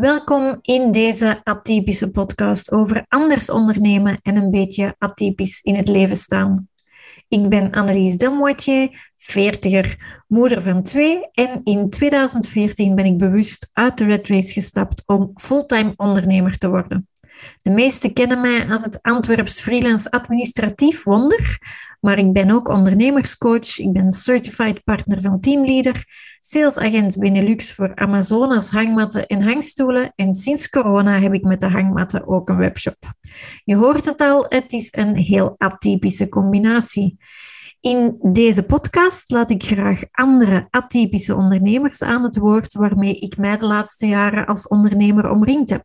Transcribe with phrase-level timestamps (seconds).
[0.00, 6.16] Welkom in deze atypische podcast over anders ondernemen en een beetje atypisch in het leven
[6.16, 6.68] staan.
[7.28, 13.98] Ik ben Annelies Delmoitier, veertiger, moeder van twee en in 2014 ben ik bewust uit
[13.98, 17.08] de Red Race gestapt om fulltime ondernemer te worden.
[17.62, 21.58] De meesten kennen mij als het Antwerps freelance administratief wonder,
[22.00, 26.04] maar ik ben ook ondernemerscoach, ik ben certified partner van Teamleader,
[26.40, 32.26] salesagent Benelux voor Amazonas hangmatten en hangstoelen en sinds corona heb ik met de hangmatten
[32.26, 32.96] ook een webshop.
[33.64, 37.18] Je hoort het al, het is een heel atypische combinatie.
[37.80, 43.56] In deze podcast laat ik graag andere atypische ondernemers aan het woord waarmee ik mij
[43.56, 45.84] de laatste jaren als ondernemer omringd heb.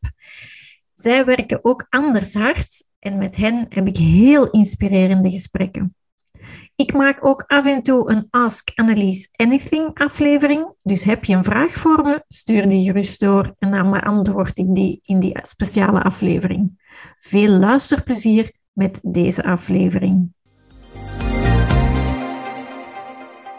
[0.94, 5.96] Zij werken ook anders hard en met hen heb ik heel inspirerende gesprekken.
[6.78, 10.74] Ik maak ook af en toe een Ask Annelies Anything aflevering.
[10.84, 14.76] Dus heb je een vraag voor me, stuur die gerust door en dan beantwoord ik
[14.76, 16.84] die in die speciale aflevering.
[17.18, 20.34] Veel luisterplezier met deze aflevering.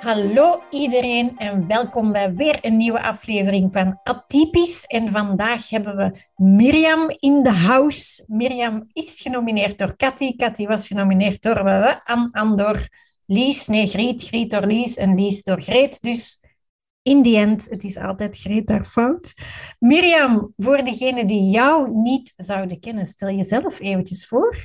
[0.01, 4.85] Hallo iedereen en welkom bij weer een nieuwe aflevering van Atypisch.
[4.85, 8.25] En vandaag hebben we Mirjam in de house.
[8.27, 10.37] Mirjam is genomineerd door Cathy.
[10.37, 11.59] Cathy was genomineerd door
[12.05, 12.89] An Andor
[13.27, 13.67] Lies.
[13.67, 14.23] Nee, Griet.
[14.23, 16.03] Griet door Lies en Lies door Greet.
[16.03, 16.41] Dus
[17.03, 19.33] in die end, het is altijd Greet daar fout.
[19.79, 24.57] Mirjam, voor degenen die jou niet zouden kennen, stel jezelf eventjes voor.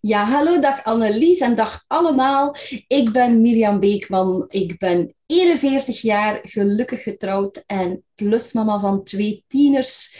[0.00, 2.54] Ja, hallo, dag Annelies en dag allemaal.
[2.86, 4.44] Ik ben Mirjam Beekman.
[4.48, 10.16] Ik ben 41 jaar, gelukkig getrouwd en plusmama van twee tieners.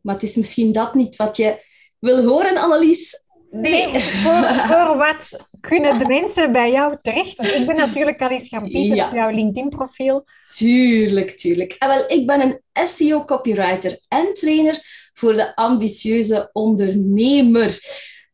[0.00, 1.64] Maar het is misschien dat niet wat je
[1.98, 3.25] wil horen, Annelies.
[3.60, 7.36] Nee, voor, wat kunnen de mensen bij jou terecht?
[7.36, 10.24] Want ik ben natuurlijk al eens gaan piepen op jouw LinkedIn-profiel.
[10.56, 11.72] Tuurlijk, tuurlijk.
[11.72, 14.78] En wel, ik ben een SEO-copywriter en trainer
[15.12, 17.78] voor de ambitieuze ondernemer.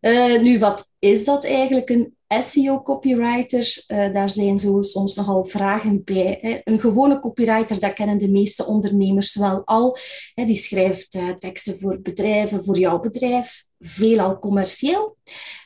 [0.01, 3.85] Uh, nu, wat is dat eigenlijk, een SEO-copywriter?
[3.87, 6.39] Uh, daar zijn zo soms nogal vragen bij.
[6.41, 6.61] Hè.
[6.65, 9.97] Een gewone copywriter, dat kennen de meeste ondernemers wel al.
[10.35, 10.45] Hè.
[10.45, 15.17] Die schrijft uh, teksten voor bedrijven, voor jouw bedrijf, veelal commercieel.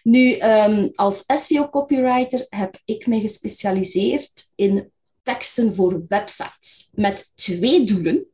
[0.03, 4.91] Nu, um, als SEO-copywriter heb ik me gespecialiseerd in
[5.23, 8.27] teksten voor websites met twee doelen.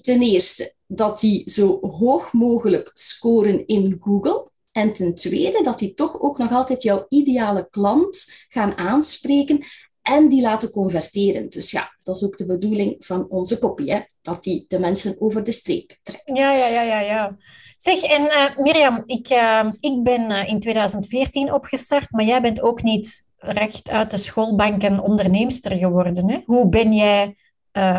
[0.00, 4.50] Ten eerste dat die zo hoog mogelijk scoren in Google.
[4.74, 9.64] En ten tweede, dat die toch ook nog altijd jouw ideale klant gaan aanspreken
[10.02, 11.48] en die laten converteren.
[11.48, 14.00] Dus ja, dat is ook de bedoeling van onze kopie, hè?
[14.22, 16.38] dat die de mensen over de streep trekt.
[16.38, 17.00] Ja, ja, ja, ja.
[17.00, 17.36] ja.
[17.78, 22.62] Zeg, en uh, Mirjam, ik, uh, ik ben uh, in 2014 opgestart, maar jij bent
[22.62, 26.30] ook niet recht uit de schoolbank een onderneemster geworden.
[26.30, 26.40] Hè?
[26.44, 27.36] Hoe ben jij,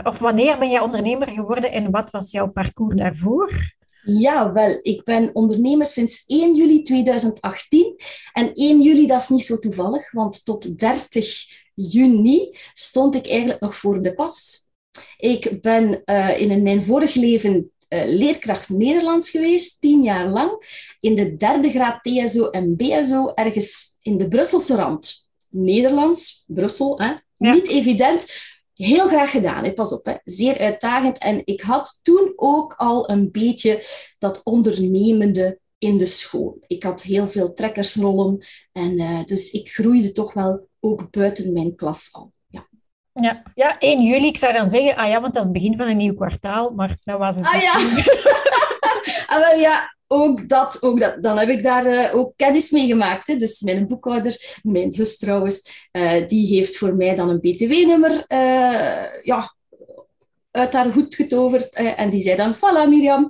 [0.03, 3.75] of wanneer ben jij ondernemer geworden en wat was jouw parcours daarvoor?
[4.05, 7.95] Ja, wel, ik ben ondernemer sinds 1 juli 2018.
[8.33, 13.59] En 1 juli, dat is niet zo toevallig, want tot 30 juni stond ik eigenlijk
[13.59, 14.63] nog voor de pas.
[15.17, 20.51] Ik ben uh, in mijn vorig leven uh, leerkracht Nederlands geweest, tien jaar lang,
[20.99, 25.27] in de derde graad TSO en BSO, ergens in de Brusselse rand.
[25.49, 27.13] Nederlands, Brussel, hè?
[27.37, 27.53] Ja.
[27.53, 28.25] niet evident,
[28.75, 29.63] heel graag gedaan.
[29.63, 29.73] Hè.
[29.73, 30.15] Pas op, hè.
[30.23, 31.17] zeer uitdagend.
[31.17, 33.83] En ik had toen ook al een beetje
[34.17, 36.57] dat ondernemende in de school.
[36.67, 41.75] Ik had heel veel trekkersrollen en uh, dus ik groeide toch wel ook buiten mijn
[41.75, 42.31] klas al.
[42.47, 42.67] Ja.
[43.13, 45.77] Ja, ja, 1 juli, ik zou dan zeggen, ah ja, want dat is het begin
[45.77, 47.45] van een nieuw kwartaal, maar dat was het.
[47.45, 47.73] Ah ja,
[49.35, 51.23] ah, wel, ja ook dat, ook dat.
[51.23, 53.27] Dan heb ik daar uh, ook kennis mee gemaakt.
[53.27, 53.35] Hè.
[53.35, 59.23] Dus mijn boekhouder, mijn zus trouwens, uh, die heeft voor mij dan een BTW-nummer uh,
[59.23, 59.55] ja,
[60.51, 61.75] uit haar hoed getoverd.
[61.75, 63.29] en die zei dan, voilà Mirjam,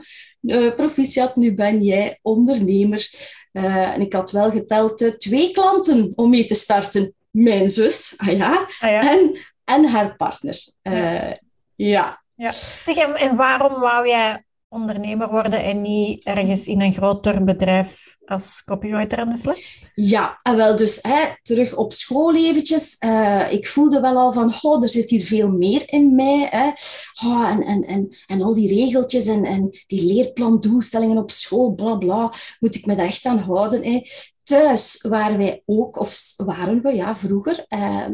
[0.75, 3.09] proficiat, nu ben jij ondernemer.
[3.51, 7.13] en ik had wel geteld twee klanten om mee te starten.
[7.31, 9.11] Mijn zus, ah ja, ah ja.
[9.11, 10.65] En, en haar partner.
[10.81, 11.39] ja.
[11.75, 12.23] ja.
[12.35, 12.51] ja.
[13.15, 14.44] En waarom wou jij
[14.75, 19.55] ondernemer worden en niet ergens in een groter bedrijf als copywriter aan de slag?
[19.95, 22.97] Ja, en wel dus hè, terug op school eventjes.
[22.99, 26.47] Uh, ik voelde wel al van, oh, er zit hier veel meer in mij.
[26.49, 26.71] Hè.
[27.27, 31.95] Oh, en, en, en, en al die regeltjes en, en die leerplandoelstellingen op school, bla
[31.95, 33.83] bla, moet ik me daar echt aan houden.
[33.83, 34.01] Hè.
[34.45, 38.07] Thuis waren wij ook, of waren we ja, vroeger, eh,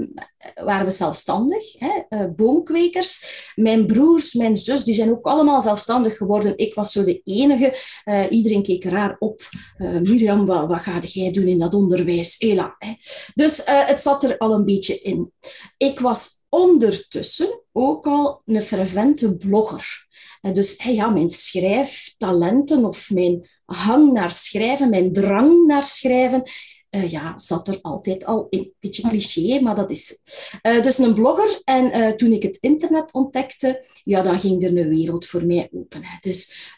[0.64, 3.52] waren we zelfstandig, hè, uh, boomkwekers.
[3.56, 6.58] Mijn broers, mijn zus, die zijn ook allemaal zelfstandig geworden.
[6.58, 7.76] Ik was zo de enige.
[8.06, 9.42] Uh, iedereen keek raar op.
[9.78, 12.38] Uh, Mirjam, wat, ga jij doen in dat onderwijs?
[12.38, 12.94] Ela, hè.
[13.34, 15.32] Dus het zat er al een beetje in.
[15.78, 20.10] Ik was ondertussen ook al een fervente blogger.
[20.54, 26.44] Dus ja, mijn schrijftalenten of mijn hang naar schrijven, mijn drang naar schrijven,
[26.96, 28.74] uh, ja, zat er altijd al in.
[28.80, 30.20] Beetje cliché, maar dat is.
[30.62, 31.62] Uh, dus een blogger.
[31.64, 35.70] En uh, toen ik het internet ontdekte, ja, dan ging er een wereld voor mij
[35.74, 36.04] open.
[36.04, 36.18] Hè.
[36.20, 36.74] Dus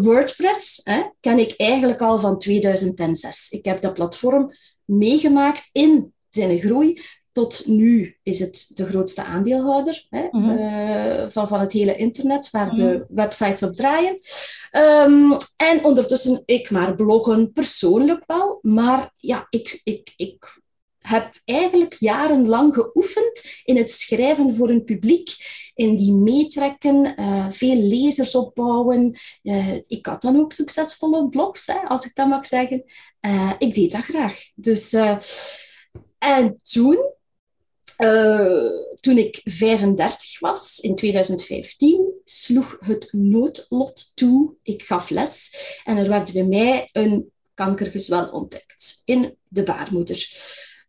[0.00, 3.50] WordPress hè, ken ik eigenlijk al van 2006.
[3.50, 4.52] Ik heb dat platform
[4.84, 7.02] meegemaakt in zijn groei.
[7.36, 11.28] Tot nu is het de grootste aandeelhouder hè, mm -hmm.
[11.28, 13.14] van, van het hele internet, waar de mhm.
[13.14, 14.18] websites op draaien.
[14.72, 18.58] Um, en ondertussen, ik maar bloggen, persoonlijk wel.
[18.62, 20.60] Maar ja, ik, ik, ik
[20.98, 25.30] heb eigenlijk jarenlang geoefend in het schrijven voor een publiek,
[25.74, 29.18] in die meetrekken, uh, veel lezers opbouwen.
[29.42, 32.84] Uh, ik had dan ook succesvolle blogs, hè, als ik dat mag zeggen.
[33.58, 34.38] Ik deed dat graag.
[34.54, 34.92] Dus,
[36.18, 37.14] en toen
[37.98, 38.70] uh,
[39.00, 44.54] toen ik 35 was, in 2015, sloeg het noodlot toe.
[44.62, 45.50] Ik gaf les
[45.84, 50.28] en er werd bij mij een kankergezwel ontdekt in de baarmoeder.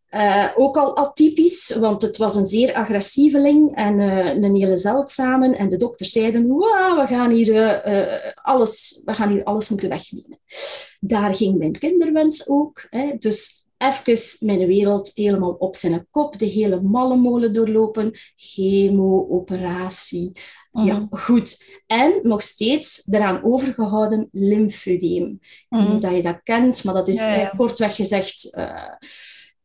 [0.09, 5.55] Uh, ook al atypisch, want het was een zeer agressieveling en uh, een hele zeldzame.
[5.55, 7.81] En de dokters zeiden, we, gaan hier,
[8.41, 10.39] alles, we gaan hier alles moeten wegnemen.
[10.99, 12.87] Daar ging mijn kinderwens ook.
[12.89, 13.15] Hè.
[13.17, 20.31] Dus even mijn wereld helemaal op zijn kop, de hele mallenmolen doorlopen, chemo, operatie.
[20.71, 21.17] Ja, mhm.
[21.17, 21.81] goed.
[21.87, 25.39] En nog steeds eraan overgehouden lymfedeem.
[25.41, 26.15] Ik weet niet of mhm.
[26.15, 28.93] je dat kent, maar dat is ja, kortweg gezegd uh,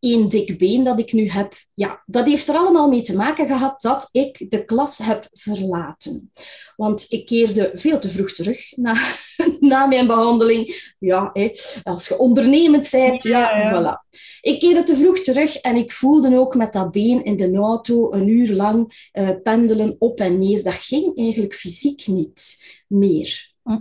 [0.03, 1.53] één dik been dat ik nu heb.
[1.75, 6.31] Ja, dat heeft er allemaal mee te maken gehad dat ik de klas heb verlaten.
[6.77, 8.97] Want ik keerde veel te vroeg terug na,
[9.61, 10.95] na mijn behandeling.
[10.99, 11.51] Ja, hé,
[11.83, 14.19] als je ondernemend bent, ja, ja, voilà.
[14.41, 18.13] Ik keerde te vroeg terug en ik voelde ook met dat been in de auto
[18.13, 20.63] een uur lang uh, pendelen op en neer.
[20.63, 23.53] Dat ging eigenlijk fysiek niet meer.
[23.63, 23.79] Hm.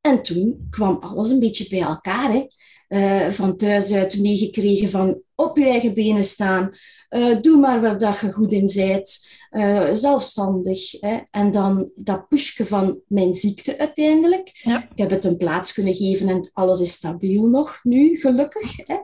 [0.00, 2.32] En toen kwam alles een beetje bij elkaar.
[2.32, 2.46] Hè.
[2.88, 5.24] Uh, van thuis uit meegekregen van
[5.56, 6.74] op je eigen benen staan.
[7.10, 9.28] Uh, doe maar waar dat je goed in bent.
[9.50, 11.00] Uh, zelfstandig.
[11.00, 11.18] Hè.
[11.30, 14.50] En dan dat pushje van mijn ziekte uiteindelijk.
[14.52, 14.82] Ja.
[14.82, 18.76] Ik heb het een plaats kunnen geven en alles is stabiel nog nu, gelukkig.
[18.76, 18.96] Hè.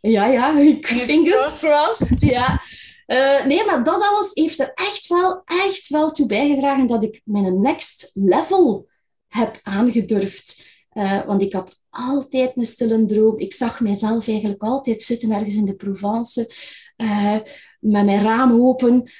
[0.00, 2.20] Ja, ja, fingers crossed.
[2.20, 2.62] Ja.
[3.06, 7.20] Uh, nee, maar dat alles heeft er echt wel, echt wel toe bijgedragen dat ik
[7.24, 8.88] mijn next level
[9.28, 10.66] heb aangedurfd.
[10.92, 13.38] Uh, want ik had altijd een stille droom.
[13.38, 16.54] Ik zag mijzelf eigenlijk altijd zitten ergens in de Provence.
[16.96, 17.36] Uh,
[17.80, 19.10] met mijn raam open,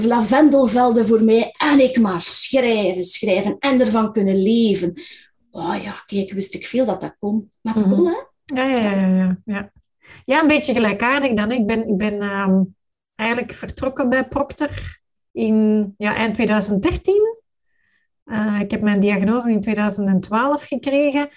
[0.00, 4.92] lavendelvelden voor mij en ik maar schrijven, schrijven en ervan kunnen leven.
[5.50, 7.50] Oh ja, kijk, wist ik veel dat dat kon.
[7.60, 8.16] Maar het mm kon, hè?
[8.44, 9.72] Ja, ja, ja, ja, ja.
[10.24, 11.52] Ja, een beetje gelijkaardig dan.
[11.52, 12.62] Ik ben, ik ben ehm,
[13.14, 15.00] eigenlijk vertrokken bij Procter
[15.32, 17.36] in ja, eind 2013.
[18.30, 21.28] Uh, ik heb mijn diagnose in 2012 gekregen.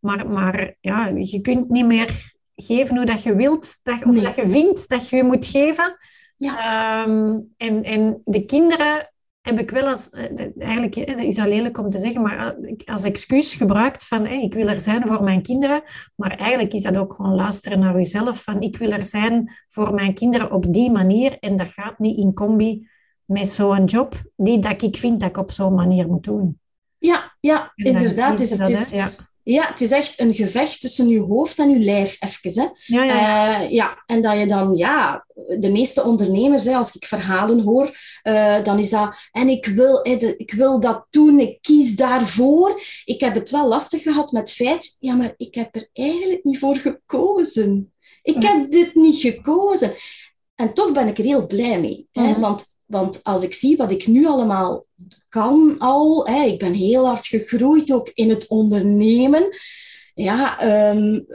[0.00, 4.34] Maar, maar ja, je kunt niet meer geven hoe dat je wilt, dat, of dat
[4.34, 5.96] je vindt dat je moet geven.
[6.36, 7.04] Ja.
[7.06, 9.10] Um, en, en de kinderen
[9.40, 13.04] heb ik wel als, eh, eigenlijk dat is al lelijk om te zeggen, maar als
[13.04, 15.82] excuus gebruikt van hey, ik wil er zijn voor mijn kinderen.
[16.16, 19.94] Maar eigenlijk is dat ook gewoon luisteren naar jezelf van ik wil er zijn voor
[19.94, 21.38] mijn kinderen op die manier.
[21.38, 22.88] En dat gaat niet in combi
[23.30, 26.60] met zo'n job die dat ik vind dat ik op zo'n manier moet doen.
[26.98, 28.30] Ja, ja inderdaad.
[28.30, 29.10] Het is, het is, ja.
[29.42, 32.62] Ja, het is echt een gevecht tussen je hoofd en je lijf, even.
[32.62, 32.68] Hè.
[32.86, 33.60] Ja, ja.
[33.60, 35.26] Uh, ja, en dat je dan, ja,
[35.58, 37.90] de meeste ondernemers, hè, als ik verhalen hoor,
[38.22, 40.00] uh, dan is dat, en ik wil,
[40.36, 42.80] ik wil dat doen, ik kies daarvoor.
[43.04, 46.44] Ik heb het wel lastig gehad met het feit, ja, maar ik heb er eigenlijk
[46.44, 47.92] niet voor gekozen.
[48.22, 49.92] Ik heb dit niet gekozen.
[50.54, 52.08] En toch ben ik er heel blij mee.
[52.12, 52.38] Hè?
[52.38, 54.86] Want, want als ik zie wat ik nu allemaal
[55.28, 56.26] kan al.
[56.26, 56.44] Hè.
[56.44, 59.56] Ik ben heel hard gegroeid ook in het ondernemen.
[60.14, 61.26] Ja, um,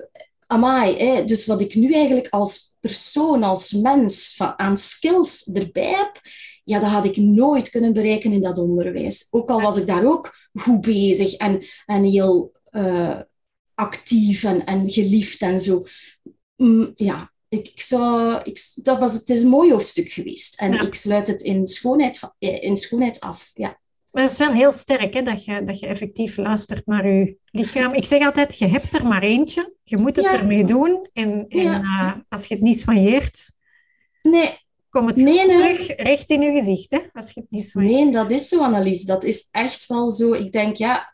[0.48, 0.98] amai.
[0.98, 1.24] Hè.
[1.24, 6.22] Dus wat ik nu eigenlijk als persoon, als mens van, aan skills erbij heb,
[6.64, 9.28] ja, dat had ik nooit kunnen bereiken in dat onderwijs.
[9.32, 13.20] Ook al was ik daar ook goed bezig en, en heel uh,
[13.74, 15.84] actief en, en geliefd en zo.
[16.56, 20.60] Mm, ja, ik, ik zou, ik, dat was, het is een mooi hoofdstuk geweest.
[20.60, 23.52] En ik sluit het in schoonheid, eh, in schoonheid af.
[23.54, 23.80] Ja.
[24.12, 27.38] Maar het is wel heel sterk hè, dat, je, dat je effectief luistert naar je
[27.52, 27.94] lichaam.
[27.94, 29.74] Ik zeg altijd, je hebt er maar eentje.
[29.84, 31.10] Je moet het ermee doen.
[31.14, 33.52] En, en uh, als je het niet soigneert,
[34.22, 34.50] nee.
[34.90, 36.92] kom het nee, terug recht in je gezicht.
[36.92, 38.04] Hè, als je het niet soigneert.
[38.04, 39.04] Nee, dat is zo, Annelies.
[39.04, 40.34] Dat is echt wel zo.
[40.34, 41.14] Ik denk, ja...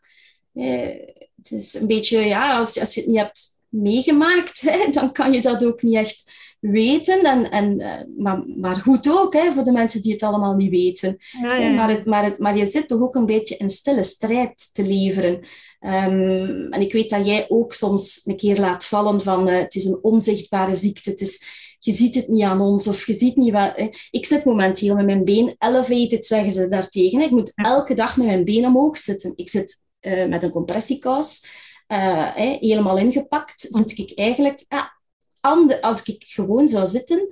[0.54, 2.20] Eh, het is een beetje...
[2.20, 5.96] Ja, als, als je het niet hebt meegemaakt, hè, dan kan je dat ook niet
[5.96, 7.24] echt weten.
[7.24, 10.70] En, en, uh, maar, maar goed ook, hè, voor de mensen die het allemaal niet
[10.70, 11.18] weten.
[11.42, 11.74] Ja, ja, ja.
[11.74, 14.86] Maar, het, maar, het, maar je zit toch ook een beetje een stille strijd te
[14.86, 15.34] leveren.
[15.80, 19.76] Um, en ik weet dat jij ook soms een keer laat vallen van uh, het
[19.76, 21.10] is een onzichtbare ziekte.
[21.10, 21.44] Het is,
[21.80, 23.90] je ziet het niet aan ons of je ziet niet wat...
[24.12, 27.22] Ik zit momenteel met mijn been elevated, zeggen ze daartegen.
[27.22, 29.34] Ik moet elke dag met mijn been omhoog zitten.
[29.36, 31.46] Ik zit uh, met een compressiekous,
[32.60, 34.66] helemaal ingepakt, zit ik eigenlijk...
[34.68, 35.00] Ja,
[35.82, 37.28] als ik gewoon zou zitten,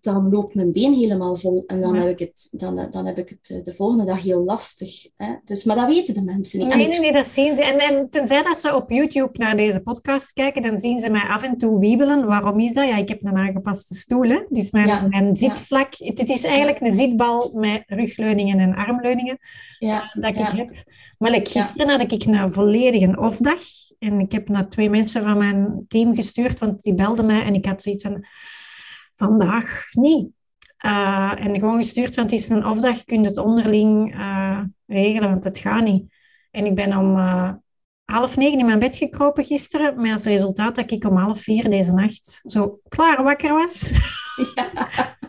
[0.00, 1.64] dan loopt mijn been helemaal vol.
[1.66, 4.44] En dan, heb, ik het, dan, dan heb ik het eh, de volgende dag heel
[4.44, 5.06] lastig.
[5.16, 5.34] Hè?
[5.44, 6.68] Dus, maar dat weten de mensen niet.
[6.68, 7.64] Nee, nee, nee, dat zien ze.
[7.64, 11.28] En, en tenzij dat ze op YouTube naar deze podcast kijken, dan zien ze mij
[11.28, 12.26] af en toe wiebelen.
[12.26, 12.88] Waarom is dat?
[12.88, 14.28] Ja, ik heb een aangepaste stoel.
[14.28, 14.44] Hè?
[14.48, 15.06] Dus mijn, ja.
[15.08, 15.94] mijn zitvlak...
[15.94, 16.06] Ja.
[16.06, 19.38] Het is eigenlijk een zitbal met rugleuningen en armleuningen
[19.78, 20.10] ja.
[20.14, 20.70] dat ik heb.
[21.18, 23.60] Maar like, gisteren had ik een volledige off-dag.
[23.98, 27.54] En ik heb naar twee mensen van mijn team gestuurd, want die belden mij en
[27.54, 28.24] ik had zoiets van,
[29.28, 30.28] vandaag niet.
[30.84, 35.28] Uh, en gewoon gestuurd, want het is een off-dag, je kunt het onderling uh, regelen,
[35.28, 36.12] want het gaat niet.
[36.50, 37.52] En ik ben om uh,
[38.04, 41.70] half negen in mijn bed gekropen gisteren, met als resultaat dat ik om half vier
[41.70, 43.92] deze nacht zo klaar wakker was.
[44.54, 44.68] Ja.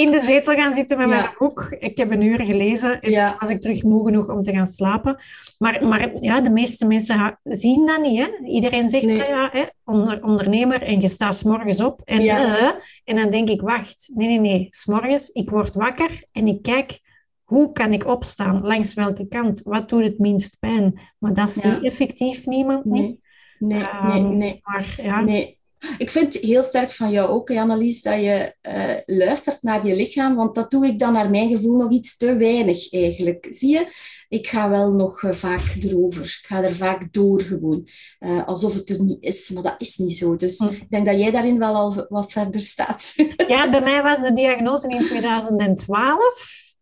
[0.00, 1.76] in de zetel gaan zitten met mijn boek.
[1.78, 3.36] Ik heb een uur gelezen en ja.
[3.38, 5.22] was ik terug moe genoeg om te gaan slapen.
[5.58, 8.18] Maar, maar ja, de meeste mensen zien dat niet.
[8.18, 8.46] Hè?
[8.46, 9.16] Iedereen zegt, nee.
[9.16, 12.00] ja, hè, onder, ondernemer en je staat s morgens op.
[12.04, 12.80] En, ja.
[13.04, 14.66] en dan denk ik, wacht, nee, nee, nee.
[14.70, 17.00] S morgens, ik word wakker en ik kijk,
[17.44, 18.66] hoe kan ik opstaan?
[18.66, 19.60] Langs welke kant?
[19.64, 21.00] Wat doet het minst pijn?
[21.18, 23.18] Maar dat zie effectief niemand niet.
[23.58, 24.36] Nee, nee, um, nee.
[24.36, 24.60] nee.
[24.62, 25.20] Maar, ja.
[25.20, 25.59] nee.
[25.98, 29.96] Ik vind het heel sterk van jou ook, Annelies, dat je uh, luistert naar je
[29.96, 33.48] lichaam, want dat doe ik dan naar mijn gevoel nog iets te weinig eigenlijk.
[33.50, 33.86] Zie je?
[34.28, 36.22] Ik ga wel nog uh, vaak erover.
[36.22, 37.88] Ik ga er vaak door gewoon.
[38.20, 40.36] Uh, alsof het er niet is, maar dat is niet zo.
[40.36, 40.64] Dus hm.
[40.64, 43.14] ik denk dat jij daarin wel al wat verder staat.
[43.48, 46.74] ja, bij mij was de diagnose in 2012.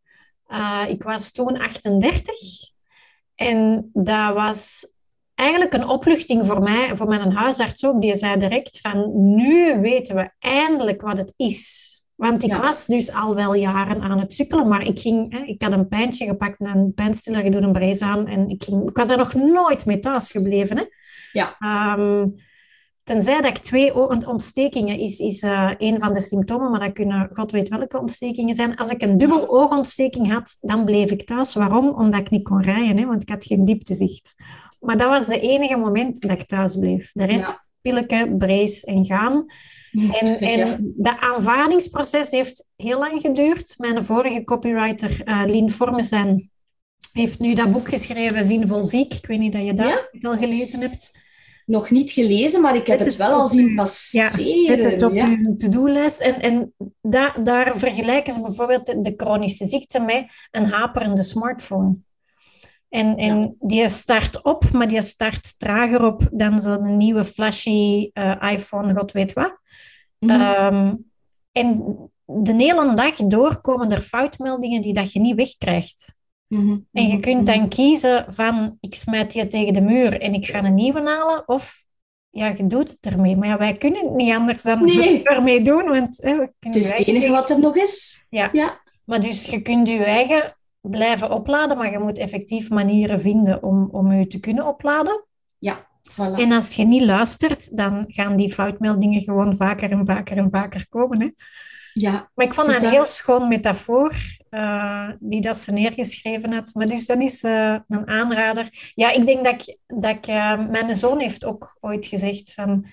[0.89, 2.35] ik was toen 38.
[3.35, 4.87] En dat was
[5.39, 8.01] eigenlijk een opluchting voor mij, voor mijn huisarts ook.
[8.01, 11.93] Die zei direct van, nu weten we eindelijk wat het is.
[12.15, 15.63] Want ik was dus al wel jaren aan het sukkelen, maar ik, ging, hè, ik
[15.63, 18.27] had een pijntje gepakt en een pijnstiller gedaan, een brace aan.
[18.27, 20.77] En ik, ging, ik was er nog nooit mee thuis gebleven.
[20.77, 20.85] Hè.
[21.33, 21.57] Ja.
[21.99, 22.35] Um,
[23.03, 23.95] tenzij dat ik twee
[24.27, 28.55] ontstekingen is, is uh, een van de symptomen, maar dat kunnen god weet welke ontstekingen
[28.55, 28.77] zijn.
[28.77, 31.55] Als ik een dubbel oogontsteking had, dan bleef ik thuis.
[31.55, 31.89] Waarom?
[31.89, 34.35] Omdat ik niet kon rijden, hè, want ik had geen dieptezicht.
[34.81, 37.11] Maar dat was de enige moment dat ik thuis bleef.
[37.13, 37.57] De rest, ja.
[37.81, 39.47] pilleke, brace en gaan.
[39.93, 43.75] En, en dat aanvaardingsproces heeft heel lang geduurd.
[43.79, 46.51] Mijn vorige copywriter, uh, Lien Vormesen,
[47.13, 49.15] heeft nu dat boek geschreven, Zinvol Ziek.
[49.15, 50.31] Ik weet niet dat je dat ja?
[50.31, 51.27] al gelezen hebt.
[51.67, 54.45] Nog niet gelezen, maar ik heb het, wel al zien passeren.
[54.45, 55.39] Ja, zet het op ja.
[55.59, 56.19] to-do-lijst.
[56.19, 61.97] En, en da, daar vergelijken ze bijvoorbeeld de, de chronische ziekte met een haperende smartphone.
[62.89, 68.43] En, en die start op, maar die start trager op dan zo'n nieuwe flashy uh,
[68.53, 69.59] iPhone, god weet wat.
[70.19, 70.75] Mm -hmm.
[70.75, 71.11] um,
[71.53, 76.17] en de hele dag door komen er foutmeldingen die dat je niet wegkrijgt.
[76.47, 76.87] Mm -hmm.
[76.93, 77.69] En je kunt dan mhm.
[77.69, 81.87] kiezen van, ik smijt je tegen de muur en ik ga een nieuwe halen, of
[82.31, 83.37] ja, je doet het ermee.
[83.37, 85.23] Maar ja, wij kunnen het niet anders dan nee.
[85.35, 85.89] ermee doen.
[85.89, 88.27] Want, hè, we het is het enige wat er nog is.
[88.31, 88.49] Ja.
[88.53, 88.81] ja.
[89.05, 93.89] Maar dus je kunt je eigen blijven opladen, maar je moet effectief manieren vinden om,
[93.93, 95.27] om je te kunnen opladen.
[95.59, 96.41] Ja, voilà.
[96.41, 100.87] En als je niet luistert, dan gaan die foutmeldingen gewoon vaker en vaker en vaker
[100.89, 101.21] komen.
[101.21, 101.29] Hè?
[101.93, 104.15] Ja, maar ik vond dat een heel schoon metafoor
[104.51, 106.71] uh, die dat ze neergeschreven had.
[106.75, 108.93] Maar dus dat is uh, een aanrader.
[108.95, 109.79] Ja, ik denk dat ik...
[109.87, 112.87] Dat ik uh, mijn zoon heeft ook ooit gezegd van...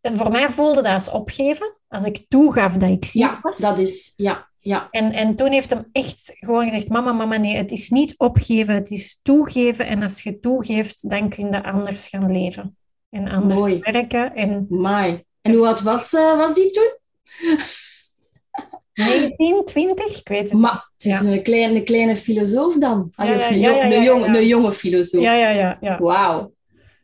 [0.00, 1.80] Voor mij voelde dat als opgeven.
[1.88, 3.60] Als ik toegaf dat ik ziek ja, was.
[3.60, 4.12] dat is...
[4.16, 4.88] Ja, ja.
[4.90, 8.74] En, en toen heeft hem echt gewoon gezegd, mama, mama, nee, het is niet opgeven,
[8.74, 9.86] het is toegeven.
[9.86, 12.76] En als je toegeeft, dan kun je anders gaan leven.
[13.10, 13.78] En anders Mooi.
[13.80, 14.34] werken.
[14.34, 14.64] En...
[14.68, 15.24] Mooi.
[15.42, 16.96] En hoe oud was, uh, was die toen?
[18.98, 21.26] 19, 20, ik weet het Maar het is ja.
[21.26, 23.12] een, kleine, een kleine filosoof dan.
[23.16, 25.22] Ja, ja, een, ja, een, jong, een jonge filosoof.
[25.22, 25.78] Ja, ja, ja.
[25.80, 25.98] ja.
[25.98, 26.52] Wauw.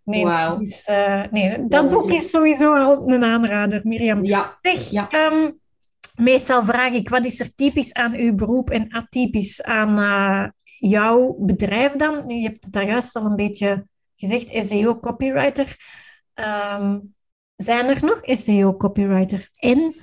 [0.05, 0.61] Nee, wow.
[0.61, 4.25] dus, uh, nee, dat, dat boek is, is sowieso al een aanrader, Mirjam.
[4.25, 4.57] Ja.
[4.61, 5.09] Zeg, ja.
[5.33, 5.61] Um,
[6.15, 11.37] Meestal vraag ik, wat is er typisch aan uw beroep en atypisch aan uh, jouw
[11.39, 12.27] bedrijf dan?
[12.27, 15.77] Nu, je hebt het daar juist al een beetje gezegd, SEO-copywriter.
[16.35, 17.15] Um,
[17.57, 19.51] zijn er nog SEO-copywriters?
[19.55, 19.95] En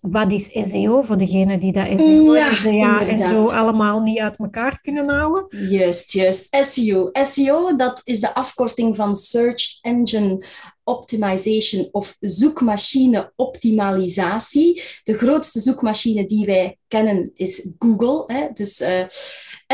[0.00, 4.36] wat is SEO voor degene die dat SEO ja, ja en zo allemaal niet uit
[4.38, 5.46] elkaar kunnen houden?
[5.68, 6.56] Juist, juist.
[6.64, 7.08] SEO.
[7.12, 10.46] SEO, dat is de afkorting van Search Engine
[10.86, 14.82] optimization of zoekmachine optimalisatie.
[15.02, 18.24] De grootste zoekmachine die wij kennen is Google.
[18.26, 18.48] Hè.
[18.52, 19.04] Dus uh,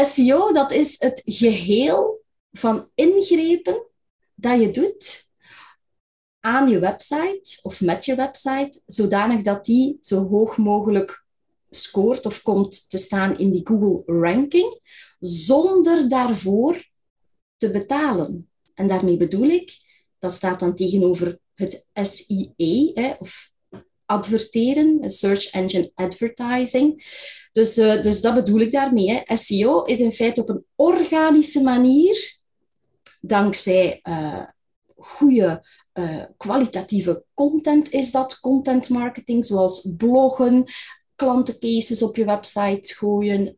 [0.05, 3.87] SEO, dat is het geheel van ingrepen
[4.35, 5.31] dat je doet
[6.41, 11.25] aan je website of met je website, zodanig dat die zo hoog mogelijk
[11.71, 14.81] scoort of komt te staan in die Google ranking,
[15.21, 16.85] zonder daarvoor
[17.57, 18.51] te betalen.
[18.75, 19.77] En daarmee bedoel ik,
[20.23, 23.53] dat staat dan tegenover het SIE, hè, of
[24.07, 27.05] adverteren, Search Engine Advertising.
[27.53, 29.11] Dus, uh, dus dat bedoel ik daarmee.
[29.11, 29.37] Hè.
[29.37, 32.37] SEO is in feite op een organische manier,
[33.21, 34.45] dankzij uh,
[34.97, 35.65] goede
[35.95, 40.65] uh, kwalitatieve content is dat, content marketing, zoals bloggen,
[41.15, 43.55] klantencases op je website gooien,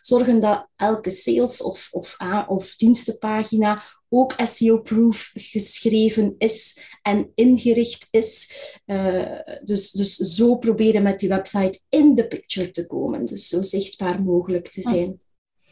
[0.00, 2.16] zorgen dat elke sales- of, of,
[2.46, 3.82] of dienstenpagina
[4.14, 8.48] ook SEO-proof geschreven is en ingericht is.
[8.86, 13.26] Uh, dus, dus zo proberen met die website in de picture te komen.
[13.26, 15.20] Dus zo zichtbaar mogelijk te zijn.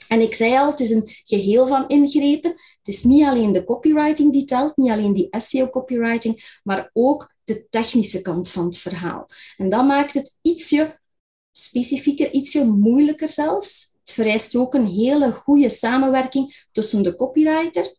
[0.09, 2.51] En ik zei al, het is een geheel van ingrepen.
[2.51, 7.67] Het is niet alleen de copywriting die telt, niet alleen die SEO-copywriting, maar ook de
[7.69, 9.27] technische kant van het verhaal.
[9.57, 11.01] En dat maakt het ietsje
[11.53, 13.95] specifieker, ietsje moeilijker zelfs.
[14.01, 17.99] Het vereist ook een hele goede samenwerking tussen de copywriter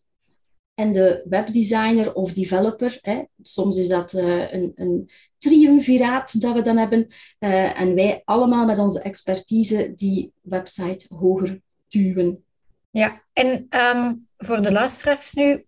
[0.81, 2.97] en de webdesigner of developer.
[3.01, 3.23] Hè.
[3.41, 7.07] Soms is dat uh, een, een triumviraat dat we dan hebben.
[7.39, 12.43] Uh, en wij allemaal met onze expertise die website hoger duwen.
[12.91, 15.65] Ja, en um, voor de luisteraars nu,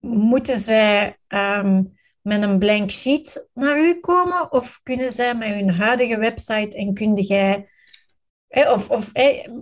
[0.00, 4.52] moeten zij um, met een blank sheet naar u komen?
[4.52, 7.70] Of kunnen zij met hun huidige website en jij...
[8.52, 9.10] of, of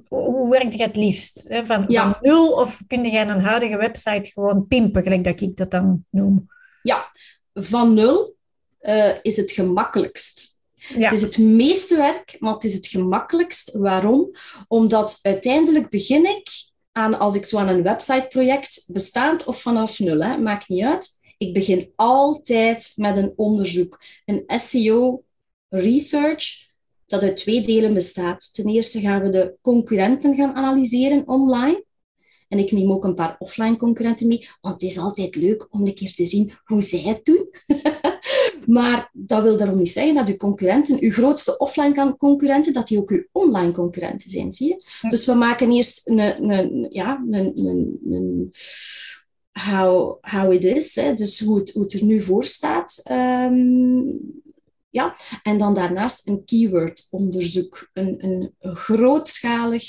[0.08, 1.44] hoe werkt het het liefst?
[1.48, 5.70] van, van, nul of kun jij een huidige website gewoon pimpen, gelijk dat ik dat
[5.70, 6.46] dan noem?
[6.82, 7.10] Ja,
[7.54, 8.36] van nul
[8.80, 10.58] uh, is het gemakkelijkst.
[10.74, 11.02] Ja.
[11.02, 13.72] Het is het meeste werk, maar het is het gemakkelijkst.
[13.72, 14.30] Waarom?
[14.68, 16.48] Omdat uiteindelijk begin ik
[16.92, 21.18] aan, als ik zo aan een websiteproject, bestaand of vanaf nul, hè, maakt niet uit.
[21.38, 25.24] Ik begin altijd met een onderzoek, een SEO
[25.68, 26.69] research,
[27.10, 28.54] dat uit twee delen bestaat.
[28.54, 31.84] Ten eerste gaan we de concurrenten gaan analyseren online.
[32.48, 35.86] En ik neem ook een paar offline concurrenten mee, want het is altijd leuk om
[35.86, 37.50] een keer te zien hoe zij het doen.
[38.66, 42.98] Maar dat wil daarom niet zeggen dat uw concurrenten, uw grootste offline concurrenten, dat die
[42.98, 45.08] ook uw online concurrenten zijn, zie je?
[45.08, 46.18] Dus we maken eerst een,
[46.50, 48.52] een, ja, een, een, een
[49.52, 51.12] how, how it is, hè?
[51.12, 53.02] dus hoe het, hoe het er nu voor staat.
[53.10, 54.42] Um,
[54.90, 59.84] ja, en dan daarnaast een keyword-onderzoek, een, een, grootschalig,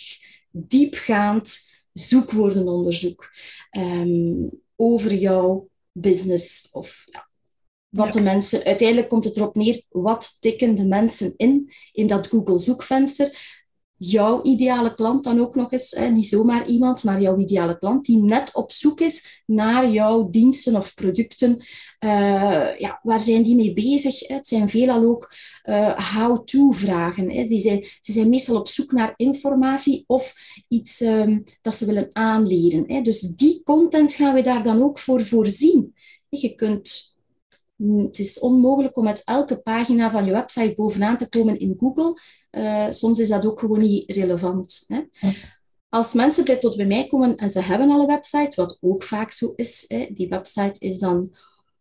[0.51, 3.29] diepgaand zoekwoordenonderzoek
[3.77, 7.29] um, over jouw business of ja,
[7.89, 12.27] wat de mensen, uiteindelijk komt het erop neer, wat tikken de mensen in, in dat
[12.27, 13.50] Google zoekvenster.
[14.03, 18.05] Jouw ideale klant dan ook nog eens, hè, niet zomaar iemand, maar jouw ideale klant
[18.05, 21.57] die net op zoek is naar jouw diensten of producten.
[21.99, 24.27] Uh, ja, waar zijn die mee bezig?
[24.27, 25.33] Het zijn veelal ook
[25.63, 27.31] uh, how-to vragen.
[27.31, 27.45] Hè.
[27.45, 30.35] Ze, zijn, ze zijn meestal op zoek naar informatie of
[30.67, 32.91] iets um, dat ze willen aanleren.
[32.91, 33.01] Hè.
[33.01, 35.95] Dus die content gaan we daar dan ook voor voorzien.
[36.29, 37.09] Je kunt
[37.87, 42.21] het is onmogelijk om met elke pagina van je website bovenaan te komen in Google.
[42.51, 44.83] Uh, soms is dat ook gewoon niet relevant.
[44.87, 45.01] Hè?
[45.89, 49.03] Als mensen bij, tot bij mij komen en ze hebben al een website, wat ook
[49.03, 51.33] vaak zo is, hè, die website is dan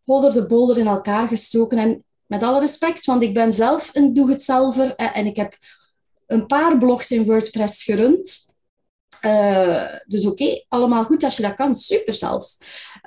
[0.05, 1.79] holder de bolder in elkaar gestoken.
[1.79, 5.57] En met alle respect, want ik ben zelf een doe-het-zelver en ik heb
[6.27, 8.47] een paar blogs in WordPress gerund.
[9.25, 12.59] Uh, dus oké, allemaal goed als je dat kan, super zelfs.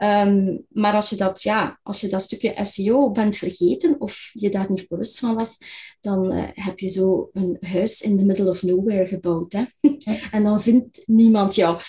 [0.04, 4.50] Um, maar als je, dat, ja, als je dat stukje SEO bent vergeten of je
[4.50, 5.58] daar niet bewust van was,
[6.02, 9.54] dan uh, heb je zo een huis in the middle of nowhere gebouwd.
[9.54, 9.64] Hè?
[10.38, 11.80] en dan vindt niemand jou.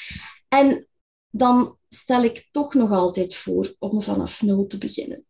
[0.48, 0.88] En
[1.30, 5.26] dan stel ik toch nog altijd voor om vanaf nul te beginnen.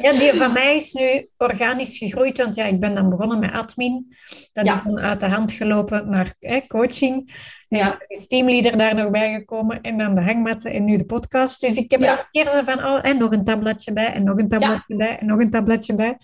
[0.00, 0.12] Ja.
[0.12, 4.16] Die van mij is nu organisch gegroeid, want ja, ik ben dan begonnen met admin.
[4.52, 7.34] Dat is dan uit de hand gelopen naar hè, coaching.
[7.68, 8.04] En ja.
[8.06, 11.60] is teamleader daar nog bij gekomen en dan de hangmatten en nu de podcast.
[11.60, 12.18] Dus ik heb ja.
[12.18, 15.18] een keer zo van, oh, en nog een tabletje bij, en nog een tabletje bij,
[15.18, 16.18] en nog een tabletje bij.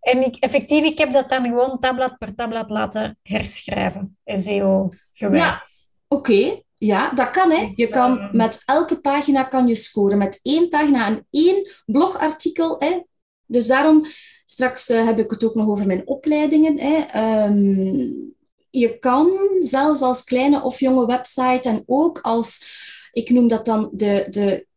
[0.00, 4.18] En ik, effectief, ik heb dat dan gewoon tabblad per tabblad laten herschrijven.
[4.24, 5.40] SEO-gewijs.
[5.40, 5.62] Ja,
[6.08, 6.62] oké.
[6.80, 7.50] Ja, dat kan.
[7.50, 7.68] Hè.
[7.72, 10.18] Je kan ehm, met elke pagina kan je scoren.
[10.18, 12.76] Met één pagina en één blogartikel.
[12.78, 13.00] Hè.
[13.46, 14.04] Dus daarom,
[14.44, 16.80] straks uh, heb ik het ook nog over mijn opleidingen.
[16.80, 16.96] Hè.
[17.44, 18.34] Um,
[18.70, 22.64] je kan zelfs als kleine of jonge website en ook als,
[23.12, 24.68] ik noem dat dan de, de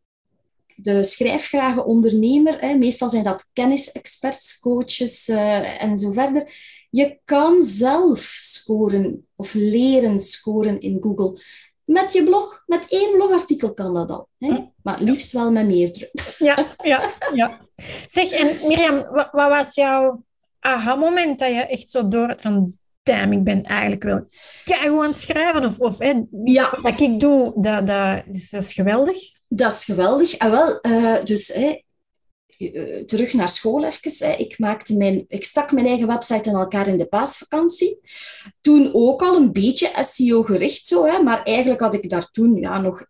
[0.76, 2.60] de schrijfgrage ondernemer.
[2.60, 2.74] Hè.
[2.74, 6.52] Meestal zijn dat kennisexperts, coaches uh, en zo verder.
[6.90, 11.42] Je kan zelf scoren of leren scoren in Google.
[11.86, 14.28] Met je blog, met één blogartikel kan dat al.
[14.38, 14.60] Hè?
[14.84, 16.10] Maar liefst wel met meerdere.
[16.38, 17.60] Ja, ja, ja.
[18.08, 20.24] Zeg, en Mirjam, wat, wat was jouw
[20.60, 24.28] aha-moment dat je echt zo door het van damn, ik ben eigenlijk wel
[24.64, 25.66] keigoed aan het schrijven.
[25.66, 26.78] Of, of hè, ja.
[26.82, 29.18] wat ik doe, dat, dat, is, dat is geweldig.
[29.48, 30.36] Dat is geweldig.
[30.36, 31.82] En wel, uh, dus hè,
[32.72, 34.28] uh, terug naar school even.
[34.28, 34.36] Hè.
[34.36, 38.00] Ik, maakte mijn, ik stak mijn eigen website in elkaar in de paasvakantie.
[38.62, 42.82] Toen ook al een beetje SEO-gericht, zo, hè, maar eigenlijk had ik daar toen ja,
[42.82, 43.06] nog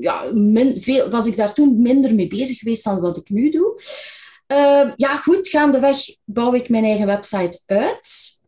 [0.00, 3.50] ja, min, veel, was ik daar toen minder mee bezig geweest dan wat ik nu
[3.50, 3.80] doe.
[4.52, 8.42] Uh, ja, goed, gaandeweg bouw ik mijn eigen website uit.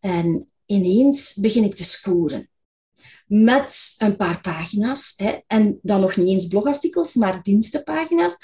[0.00, 2.48] En ineens begin ik te scoren.
[3.30, 5.12] Met een paar pagina's.
[5.16, 5.38] Hè.
[5.46, 8.36] En dan nog niet eens blogartikels, maar dienstenpagina's.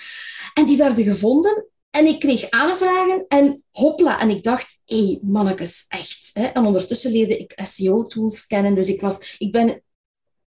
[0.54, 1.68] En die werden gevonden.
[1.90, 4.20] En ik kreeg aanvragen en hopla.
[4.20, 6.30] En ik dacht, hé, hey, mannekes, echt.
[6.32, 6.44] Hè.
[6.44, 8.74] En ondertussen leerde ik SEO-tools kennen.
[8.74, 9.82] Dus ik, was, ik ben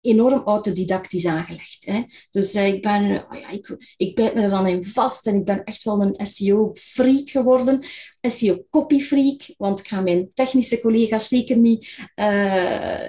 [0.01, 1.85] enorm autodidactisch aangelegd.
[1.85, 2.03] Hè.
[2.31, 5.45] Dus uh, ik, ben, oh ja, ik, ik me er dan in vast en ik
[5.45, 7.83] ben echt wel een SEO-freak geworden.
[8.21, 13.01] SEO-copy-freak, want ik ga mijn technische collega's zeker niet uh,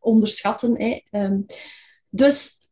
[0.00, 0.80] onderschatten.
[0.80, 1.00] Hè.
[1.10, 1.44] Um,
[2.08, 2.68] dus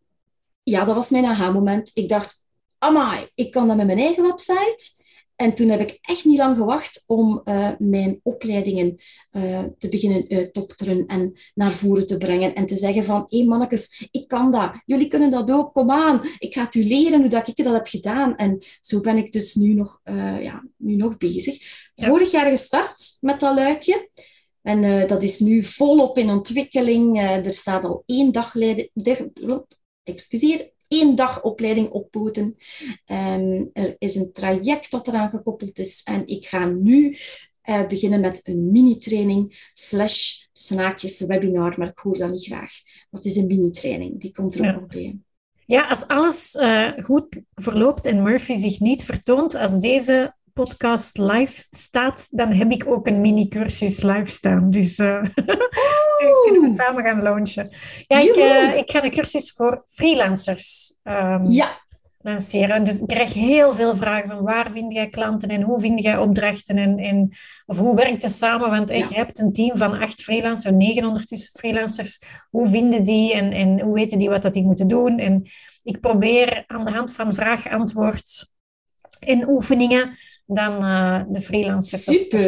[0.62, 1.90] ja, dat was mijn aha-moment.
[1.94, 2.44] Ik dacht,
[2.78, 4.96] amai, ik kan dat met mijn eigen website.
[5.36, 8.96] En toen heb ik echt niet lang gewacht om uh, mijn opleidingen
[9.30, 12.54] uh, te beginnen uitdokteren en naar voren te brengen.
[12.54, 14.70] En te zeggen van, hé hey mannetjes, ik kan dat.
[14.84, 15.74] Jullie kunnen dat ook.
[15.74, 16.20] Kom aan.
[16.38, 18.36] Ik ga het u leren hoe dat ik dat heb gedaan.
[18.36, 21.56] En zo ben ik dus nu nog, uh, ja, nu nog bezig.
[21.94, 22.06] Ja.
[22.06, 24.08] Vorig jaar gestart met dat luikje.
[24.68, 27.18] En dat is nu volop in ontwikkeling.
[27.20, 28.90] er staat al één dagleiding...
[30.02, 32.44] Excuseer, één dag opleiding oppoten.
[33.06, 36.02] Um, er is een traject dat eraan gekoppeld is.
[36.04, 37.16] En ik ga nu
[37.64, 42.72] uh, beginnen met een mini-training slash tussen haakjes webinar, maar ik hoor dat niet graag.
[43.10, 44.82] Maar het is een mini-training, die komt er ook ja.
[44.82, 45.18] op bij.
[45.66, 51.66] Ja, als alles uh, goed verloopt en Murphy zich niet vertoont, als deze podcast live
[51.70, 54.70] staat, dan heb ik ook een mini-cursus live staan.
[54.70, 55.24] Dus uh,
[56.44, 57.76] kunnen we samen gaan launchen.
[58.06, 61.68] Ja, ik, uh, ik, ga een cursus voor freelancers um, ja.
[62.18, 62.84] lanceren.
[62.84, 66.16] Dus ik krijg heel veel vragen van waar vind jij klanten en hoe vind jij
[66.18, 67.32] opdrachten en, en
[67.66, 68.70] of hoe werkt het samen?
[68.70, 68.96] Want ja.
[68.96, 72.22] je hebt een team van acht freelancers, negen ondertussen freelancers.
[72.50, 75.18] Hoe vinden die en, en hoe weten die wat dat die moeten doen?
[75.18, 75.42] En
[75.82, 78.46] ik probeer aan de hand van vraag-antwoord
[79.18, 80.16] en oefeningen
[80.50, 81.98] dan uh, de freelancer.
[81.98, 82.40] Super.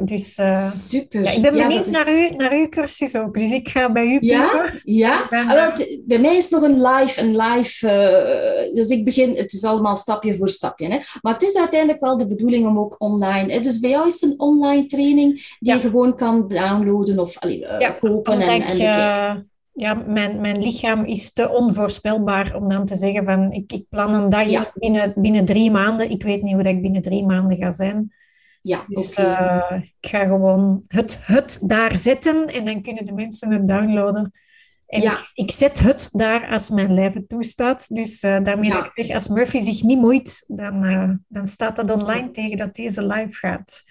[0.00, 1.22] Dus uh, Super.
[1.22, 2.30] Ja, ik ben benieuwd ja, naar, is...
[2.30, 3.38] u, naar uw cursus ook.
[3.38, 5.26] Dus ik ga bij u Ja, ja.
[5.30, 5.68] Ben, uh...
[6.06, 7.20] bij mij is nog een live.
[7.20, 10.86] Een live uh, dus ik begin, het is allemaal stapje voor stapje.
[10.86, 10.98] Hè.
[11.22, 13.52] Maar het is uiteindelijk wel de bedoeling om ook online.
[13.52, 13.60] Hè.
[13.60, 17.66] Dus bij jou is het een online training die je gewoon kan downloaden of allee,
[17.98, 23.24] kopen en, en bekijken ja, mijn, mijn lichaam is te onvoorspelbaar om dan te zeggen
[23.24, 24.70] van ik, ik plan een dag ja.
[24.74, 26.10] binnen, binnen drie maanden.
[26.10, 28.12] Ik weet niet hoe dat ik binnen drie maanden ga zijn.
[28.60, 29.58] Ja, dus okay.
[29.72, 34.32] uh, ik ga gewoon het, het daar zetten en dan kunnen de mensen het downloaden.
[34.88, 35.18] En ja.
[35.18, 37.86] ik, ik, zet het daar als mijn lijf het toestaat.
[37.88, 38.84] Dus uh, daarmee ja.
[38.84, 42.74] ik zeg, als Murphy zich niet moeit, dan, uh, dan staat dat online tegen dat
[42.74, 43.82] deze live gaat.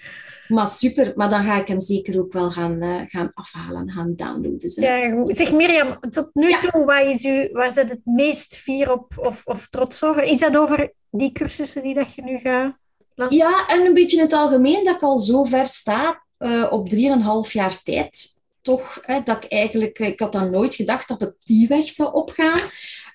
[0.47, 4.15] Maar super, maar dan ga ik hem zeker ook wel gaan, uh, gaan afhalen, gaan
[4.15, 4.71] downloaden.
[4.75, 5.25] Ja.
[5.33, 6.59] Zeg Mirjam, tot nu ja.
[6.59, 10.23] toe, waar is u waar zit het meest fier op of, of trots over?
[10.23, 12.75] Is dat over die cursussen die dat je nu gaat
[13.15, 13.49] lanceren?
[13.49, 16.23] Ja, en een beetje in het algemeen dat ik al zo ver sta,
[16.69, 18.36] op 3,5 jaar tijd.
[18.67, 22.13] Toch, hè, dat ik eigenlijk, ik had dan nooit gedacht dat het die weg zou
[22.13, 22.59] opgaan.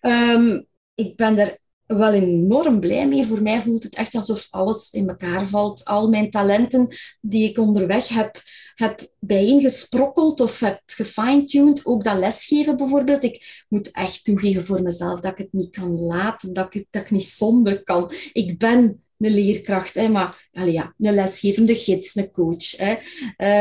[0.01, 3.27] Um, ik ben er wel enorm blij mee.
[3.27, 5.85] Voor mij voelt het echt alsof alles in elkaar valt.
[5.85, 6.89] Al mijn talenten
[7.21, 8.43] die ik onderweg heb,
[8.75, 11.87] heb bijeengesprokkeld of heb gefine-tuned.
[11.87, 13.23] Ook dat lesgeven bijvoorbeeld.
[13.23, 16.87] Ik moet echt toegeven voor mezelf dat ik het niet kan laten, dat ik, het,
[16.91, 18.11] dat ik niet zonder kan.
[18.33, 22.77] Ik ben een leerkracht, hè, maar allee, ja, een lesgevende gids, een coach.
[22.77, 22.91] Hè.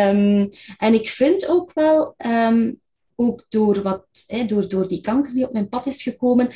[0.10, 2.16] Um, en ik vind ook wel...
[2.26, 2.80] Um,
[3.16, 6.50] ook door, wat, hè, door, door die kanker die op mijn pad is gekomen,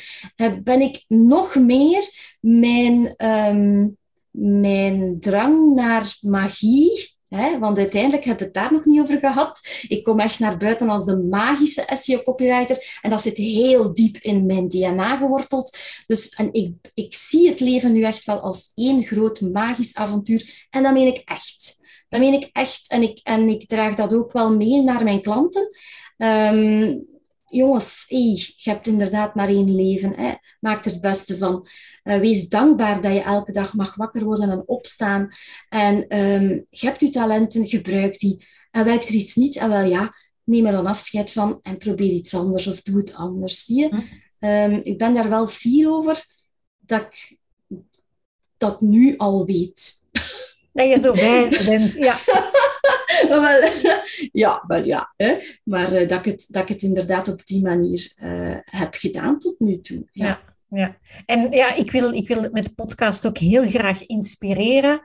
[0.64, 3.96] ben ik nog meer mijn, um,
[4.30, 9.60] mijn drang naar magie Want uiteindelijk hebben we het daar nog niet over gehad.
[9.88, 12.98] Ik kom echt naar buiten als de magische SEO-copywriter.
[13.02, 15.78] En dat zit heel diep in mijn DNA geworteld.
[16.06, 20.66] Dus en ik, ik zie het leven nu echt wel als één groot magisch avontuur.
[20.70, 21.76] En dat meen ik echt.
[22.08, 22.90] Dat meen ik echt.
[22.90, 25.66] En ik, en ik draag dat ook wel mee naar mijn klanten.
[26.16, 27.15] Um,
[27.46, 30.14] jongens, hey, je hebt inderdaad maar één leven.
[30.14, 30.34] Hè.
[30.60, 31.66] Maak er het beste van.
[32.04, 35.28] Uh, wees dankbaar dat je elke dag mag wakker worden en opstaan.
[35.68, 38.44] En um, je hebt je talenten, gebruik die.
[38.70, 42.10] En werkt er iets niet, en wel ja, neem er dan afscheid van en probeer
[42.10, 43.64] iets anders of doe het anders.
[43.64, 43.90] Zie je?
[44.38, 46.26] Um, ik ben daar wel fier over
[46.78, 47.36] dat ik
[48.56, 50.04] dat nu al weet.
[50.76, 52.16] Dat je zo wijs bent, ja.
[53.28, 53.42] wel,
[54.42, 55.12] ja, wel ja.
[55.16, 55.34] Hè?
[55.64, 59.38] Maar uh, dat, ik het, dat ik het inderdaad op die manier uh, heb gedaan
[59.38, 60.08] tot nu toe.
[60.12, 60.26] Ja.
[60.26, 60.54] ja.
[60.68, 65.00] Ja, en ja, ik wil, ik wil met de podcast ook heel graag inspireren.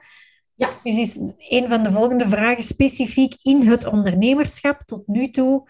[0.55, 0.69] Ja.
[0.83, 1.17] Dus is
[1.49, 5.69] een van de volgende vragen specifiek in het ondernemerschap tot nu toe.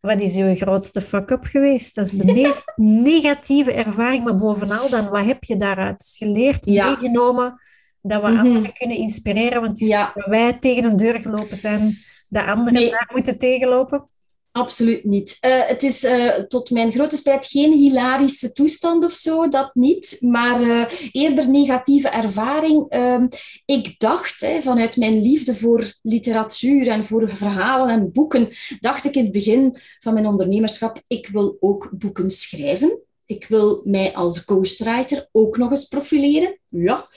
[0.00, 1.94] Wat is uw grootste fuck-up geweest?
[1.94, 6.90] Dat is de meest negatieve ervaring, maar bovenal dan, wat heb je daaruit geleerd, ja.
[6.90, 7.60] meegenomen,
[8.08, 8.46] dat we mm -hmm.
[8.46, 9.60] anderen kunnen inspireren?
[9.60, 10.10] Want het is ja.
[10.14, 11.94] dat wij tegen een deur gelopen zijn,
[12.28, 12.90] dat anderen nee.
[12.90, 14.08] daar moeten tegenlopen.
[14.56, 15.38] Absoluut niet.
[15.40, 20.16] Uh, het is uh, tot mijn grote spijt geen hilarische toestand of zo, dat niet,
[20.20, 22.86] maar uh, eerder negatieve ervaring.
[22.88, 23.26] Ehm,
[23.64, 28.48] ik dacht, hè, vanuit mijn liefde voor literatuur en voor verhalen en boeken,
[28.80, 33.05] dacht ik in het begin van mijn ondernemerschap, ik wil ook boeken schrijven.
[33.26, 36.58] Ik wil mij als ghostwriter ook nog eens profileren.
[36.70, 37.08] Ja.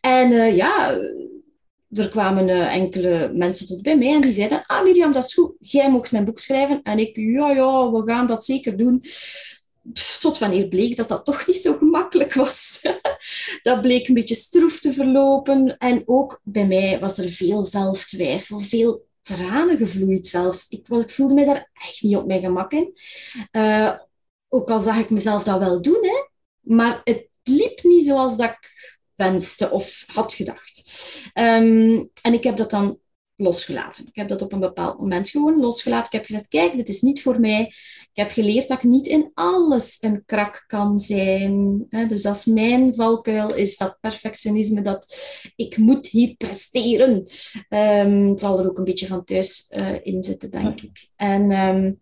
[0.00, 1.00] En ja,
[1.90, 5.34] er kwamen uh, enkele mensen tot bij mij en die zeiden, ah Mirjam, dat is
[5.34, 6.82] goed, jij mocht mijn boek schrijven.
[6.82, 9.02] En ik, ja, ja, we gaan dat zeker doen.
[10.20, 12.82] Tot wanneer bleek dat dat toch niet zo gemakkelijk was.
[13.62, 15.76] dat bleek een beetje stroef te verlopen.
[15.78, 20.68] En ook bij mij was er veel zelftwijfel, veel tranen gevloeid zelfs.
[20.68, 22.92] Ik, ik voelde mij daar echt niet op mijn gemak in.
[23.52, 23.92] Uh,
[24.48, 26.26] ook al zag ik mezelf dat wel doen, hè.
[26.74, 28.70] maar het liep niet zoals dat ik
[29.14, 30.82] wenste of had gedacht.
[31.34, 32.98] Um, en ik heb dat dan
[33.36, 34.06] losgelaten.
[34.06, 36.06] Ik heb dat op een bepaald moment gewoon losgelaten.
[36.06, 37.60] Ik heb gezegd, kijk, dit is niet voor mij.
[38.00, 41.86] Ik heb geleerd dat ik niet in alles een krak kan zijn.
[42.08, 45.16] Dus als mijn valkuil is dat perfectionisme, dat
[45.56, 47.26] ik moet hier presteren.
[47.68, 51.08] Um, zal er ook een beetje van thuis uh, in zitten, denk ik.
[51.16, 51.50] En...
[51.50, 51.98] Um,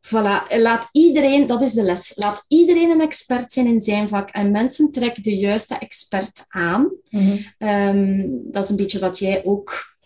[0.00, 4.30] Voilà, laat iedereen, dat is de les, laat iedereen een expert zijn in zijn vak
[4.30, 6.80] en mensen trekken de juiste expert aan.
[7.10, 7.68] Mm -hmm.
[7.68, 9.96] um, dat is een beetje wat jij ook,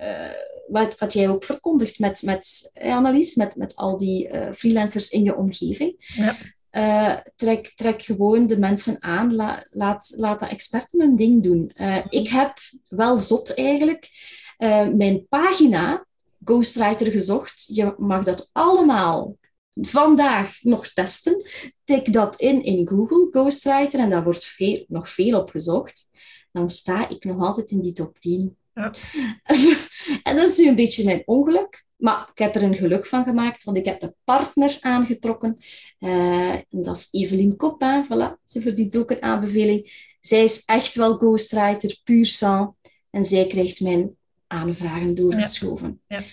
[0.00, 0.30] uh,
[0.68, 5.10] wat, wat jij ook verkondigt met, met eh, Annelies, met, met al die uh, freelancers
[5.10, 5.94] in je omgeving.
[5.98, 6.36] Ja.
[6.72, 11.72] Uh, trek, trek gewoon de mensen aan, La, laat, laat de experten hun ding doen.
[11.76, 14.08] Uh, ik heb wel zot eigenlijk
[14.92, 16.06] mijn pagina
[16.44, 17.64] ghostwriter gezocht.
[17.66, 19.36] Je mag dat allemaal
[19.74, 21.42] vandaag nog testen.
[21.84, 26.06] Tik dat in in Google, ghostwriter, en daar wordt veel, nog veel op gezocht.
[26.52, 28.56] Dan sta ik nog altijd in die top 10.
[28.74, 28.92] Ja.
[30.22, 31.84] en dat is nu een beetje mijn ongeluk.
[31.96, 35.56] Maar ik heb er een geluk van gemaakt, want ik heb een partner aangetrokken.
[35.98, 38.04] Uh, en dat is Evelien Coppin.
[38.04, 40.08] Voilà, ze verdient ook een aanbeveling.
[40.20, 42.74] Zij is echt wel ghostwriter, puur sang.
[43.10, 44.16] En zij krijgt mijn
[44.50, 46.02] aanvragen doorgeschoven.
[46.06, 46.18] Ja.
[46.18, 46.24] ja.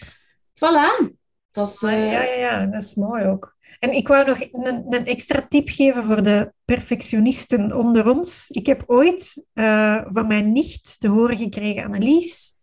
[0.56, 1.16] Voilà.
[1.52, 2.12] Dat is, uh...
[2.12, 3.56] ja, ja, ja, dat is mooi ook.
[3.80, 8.50] En ik wou nog een, een, extra tip geven voor de perfectionisten onder ons.
[8.50, 12.56] Ik heb ooit uh, van mijn nicht te horen gekregen, Annelies,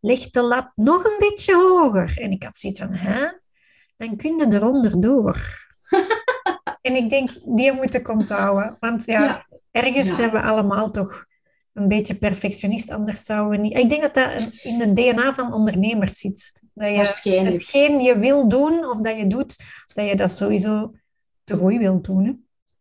[0.00, 2.18] leg de lat nog een beetje hoger.
[2.18, 3.26] En ik had zoiets van, hè?
[3.96, 5.68] Dan kun je eronder door.
[6.82, 8.76] en ik denk, die moet ik onthouden.
[8.80, 9.46] Want ja, ja.
[9.70, 10.22] ergens ja.
[10.22, 11.24] hebben we allemaal toch
[11.72, 13.76] een beetje perfectionist, anders zouden we niet...
[13.76, 16.60] Ik denk dat dat in de DNA van ondernemers zit.
[16.74, 17.54] Dat je Waarschijnlijk.
[17.54, 19.56] hetgeen je wil doen, of dat je doet,
[19.94, 20.92] dat je dat sowieso
[21.44, 22.24] te goed wilt doen.
[22.24, 22.32] Hè?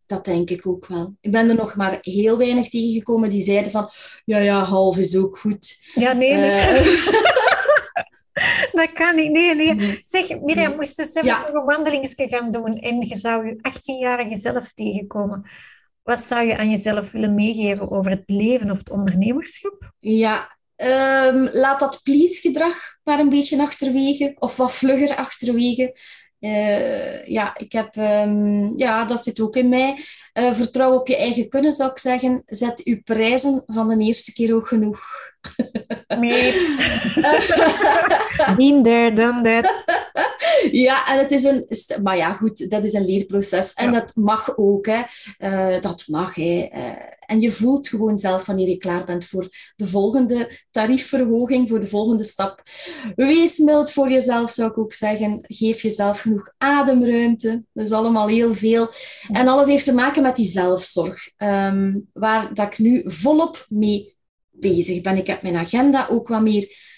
[0.06, 1.15] Dat denk ik ook wel.
[1.21, 3.89] Ik ben er nog maar heel weinig tegengekomen die zeiden van,
[4.25, 5.91] ja, ja, half is ook goed.
[5.93, 6.80] Ja, nee, nee.
[6.80, 7.08] Uh,
[8.80, 9.32] dat kan niet.
[9.32, 10.02] Nee, nee.
[10.04, 11.39] Zeg, Mirjam, moest je zelfs ja.
[11.39, 15.49] nog een wandelingetje gaan doen en je zou je 18-jarige zelf tegenkomen.
[16.10, 19.93] Wat zou je aan jezelf willen meegeven over het leven of het ondernemerschap?
[19.98, 25.95] Ja, um, laat dat please-gedrag maar een beetje achterwege of wat vlugger achterwege.
[26.39, 29.97] Uh, ja, ik heb, um, ja, dat zit ook in mij.
[30.34, 32.43] Uh, vertrouw op je eigen kunnen, zou ik zeggen.
[32.45, 35.02] Zet uw prijzen van de eerste keer ook genoeg.
[36.19, 36.52] Nee.
[38.58, 39.84] Been there, done that.
[40.71, 41.67] Ja, en het is een...
[42.04, 43.73] Maar ja, goed, dat is een leerproces.
[43.73, 43.99] En ja.
[43.99, 45.04] dat mag ook, hè.
[45.39, 46.67] Uh, dat mag, hè.
[47.30, 51.88] En je voelt gewoon zelf wanneer je klaar bent voor de volgende tariefverhoging, voor de
[51.88, 52.62] volgende stap.
[53.15, 55.46] Wees mild voor jezelf, zou ik ook zeggen.
[55.48, 57.63] Geef jezelf genoeg ademruimte.
[57.74, 58.88] Dat is allemaal heel veel.
[59.32, 64.15] En alles heeft te maken met die zelfzorg, um, waar dat ik nu volop mee
[64.50, 65.18] bezig ben.
[65.18, 66.88] Ik heb mijn agenda ook wat meer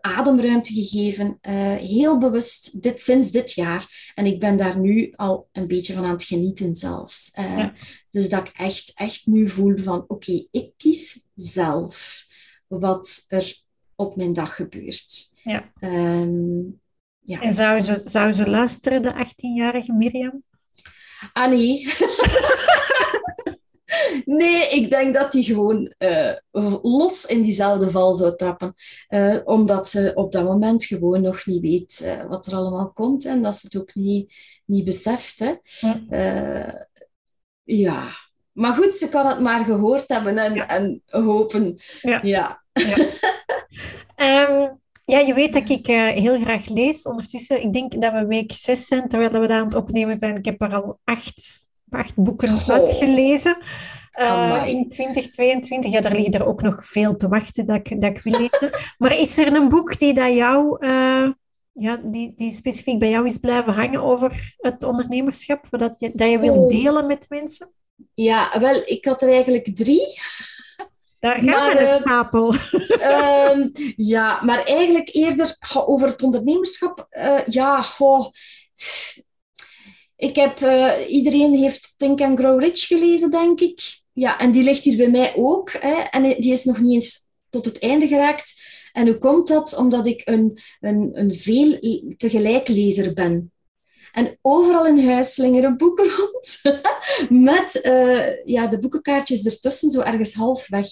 [0.00, 4.12] ademruimte gegeven, uh, heel bewust, dit, sinds dit jaar.
[4.14, 7.32] En ik ben daar nu al een beetje van aan het genieten zelfs.
[7.38, 7.68] Uh,
[8.10, 12.24] Dus dat ik echt, echt nu voel van, oké, ik kies zelf
[12.66, 13.56] wat er
[13.94, 15.30] op mijn dag gebeurt.
[15.42, 15.72] Ja.
[15.80, 16.80] Um,
[17.20, 17.40] ja.
[17.40, 20.42] En zou ze, zou ze luisteren, de 18-jarige Mirjam?
[21.32, 21.86] Ah, nee.
[24.24, 26.32] nee, ik denk dat die gewoon uh,
[26.82, 28.74] los in diezelfde val zou trappen.
[29.08, 33.24] Uh, omdat ze op dat moment gewoon nog niet weet uh, wat er allemaal komt
[33.24, 35.38] en dat ze het ook niet, niet beseft.
[35.38, 35.54] Hè.
[36.08, 36.88] Ja.
[37.64, 38.08] ja.
[38.52, 40.68] Maar goed, ze kan het maar gehoord hebben en, ja.
[40.68, 41.78] en hopen.
[42.02, 42.20] Ja.
[42.22, 42.62] ja.
[44.16, 47.02] um, Ja, je weet dat ik uh, heel graag lees.
[47.02, 50.36] Ondertussen, ik denk dat we week zes zijn, terwijl we dat aan het opnemen zijn.
[50.36, 52.74] Ik heb er al acht, acht boeken Goh.
[52.74, 53.56] uitgelezen.
[54.20, 55.92] Uh, in 2022.
[55.92, 58.70] Ja, daar liggen er ook nog veel te wachten dat ik, dat ik wil lezen.
[58.98, 61.30] Maar is er een boek die, dat jou, uh,
[61.72, 65.66] ja, die, die specifiek bij jou is blijven hangen over het ondernemerschap?
[65.70, 67.70] Dat je, dat je wil delen met mensen?
[68.14, 70.14] Ja, wel, ik had er eigenlijk drie.
[71.18, 72.54] Daar gaan we, een stapel.
[72.54, 73.66] Uh,
[74.14, 77.06] ja, maar eigenlijk eerder over het ondernemerschap.
[77.10, 78.26] Uh, ja, goh.
[80.16, 84.00] Ik heb, uh, iedereen heeft Think and Grow Rich gelezen, denk ik.
[84.12, 85.72] Ja, en die ligt hier bij mij ook.
[85.72, 88.54] Hè, en die is nog niet eens tot het einde geraakt.
[88.92, 89.76] En hoe komt dat?
[89.76, 91.78] Omdat ik een, een, een veel
[92.16, 93.50] tegelijklezer ben.
[94.12, 96.62] En overal in huis slingeren boeken rond.
[97.52, 100.86] Met uh, ja, de boekenkaartjes ertussen, zo ergens halfweg.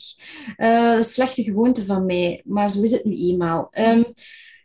[0.56, 3.70] Uh, slechte gewoonte van mij, maar zo is het nu eenmaal.
[3.78, 4.04] Um,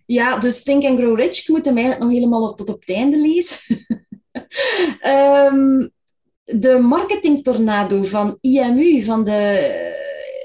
[0.05, 1.39] ja, dus Think and Grow Rich.
[1.39, 3.57] Ik moet hem eigenlijk nog helemaal tot op het einde lezen.
[5.51, 5.91] um,
[6.59, 9.97] de marketing tornado van IMU, van de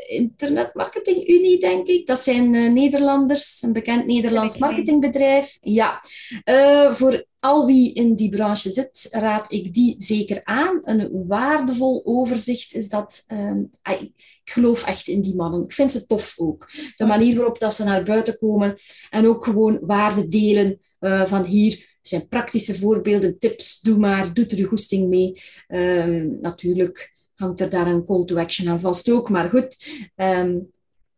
[0.07, 2.07] Internet Marketing Unie, denk ik.
[2.07, 5.59] Dat zijn uh, Nederlanders, een bekend Nederlands marketingbedrijf.
[5.61, 6.03] Ja,
[6.45, 10.81] uh, voor al wie in die branche zit, raad ik die zeker aan.
[10.83, 13.25] Een waardevol overzicht is dat.
[13.33, 13.71] Um,
[14.45, 15.63] ik geloof echt in die mannen.
[15.63, 16.71] Ik vind ze tof ook.
[16.97, 18.75] De manier waarop dat ze naar buiten komen
[19.11, 24.47] en ook gewoon waarde delen uh, van hier zijn praktische voorbeelden, tips, doe maar, doe
[24.47, 25.43] er je goesting mee.
[25.69, 29.89] Um, natuurlijk hangt er daar een call to action aan vast ook, maar goed.
[30.17, 30.73] Um,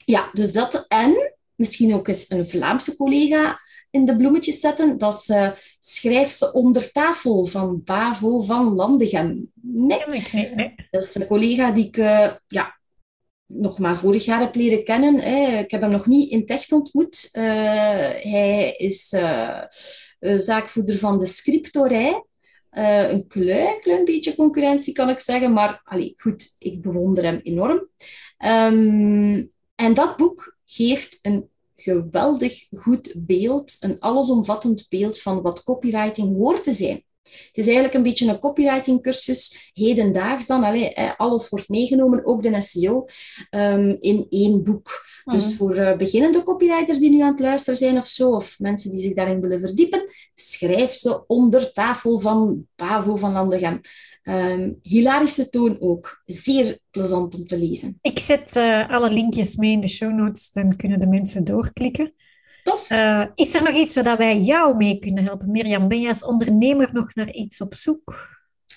[0.05, 0.85] ja, dus dat.
[0.89, 4.99] En misschien ook eens een Vlaamse collega in de bloemetjes zetten.
[4.99, 9.51] Dat is uh, Schrijf ze onder tafel van Bavo van Landegem.
[9.63, 10.03] Nee.
[10.33, 12.76] nee, nee, Dat is een collega die ik uh, ja,
[13.47, 15.21] nog maar vorig jaar heb leren kennen.
[15.21, 15.59] Hè.
[15.59, 17.29] Ik heb hem nog niet in het echt ontmoet.
[17.33, 19.09] Uh, hij is
[20.19, 22.25] zaakvoerder van de scriptorij.
[22.71, 27.89] een klein, beetje concurrentie kan ik zeggen, maar allee, goed, ik bewonder hem enorm.
[28.45, 36.37] Um, en dat boek geeft een geweldig goed beeld, een allesomvattend beeld van wat copywriting
[36.37, 37.05] hoort te zijn.
[37.47, 40.65] Het is eigenlijk een beetje een copywriting cursus, hedendaags dan.
[40.65, 43.07] Allee, alles wordt meegenomen, ook de SEO,
[43.51, 45.05] um, in één boek.
[45.25, 45.55] Dus mhm.
[45.55, 49.01] voor uh, beginnende copywriters die nu aan het luisteren zijn of zo, of mensen die
[49.01, 53.81] zich daarin willen verdiepen, schrijf ze onder tafel van Bavo van Landegem.
[54.23, 56.23] Um, hilarische toon ook.
[56.27, 57.97] Zeer plezant om te lezen.
[58.01, 62.15] Ik zet uh, alle linkjes mee in de show notes, dan kunnen de mensen doorklikken.
[62.67, 62.91] Tof.
[62.91, 65.51] Uh, is er nog iets waar wij jou mee kunnen helpen?
[65.51, 68.29] Mirjam, ben je als ondernemer nog naar iets op zoek?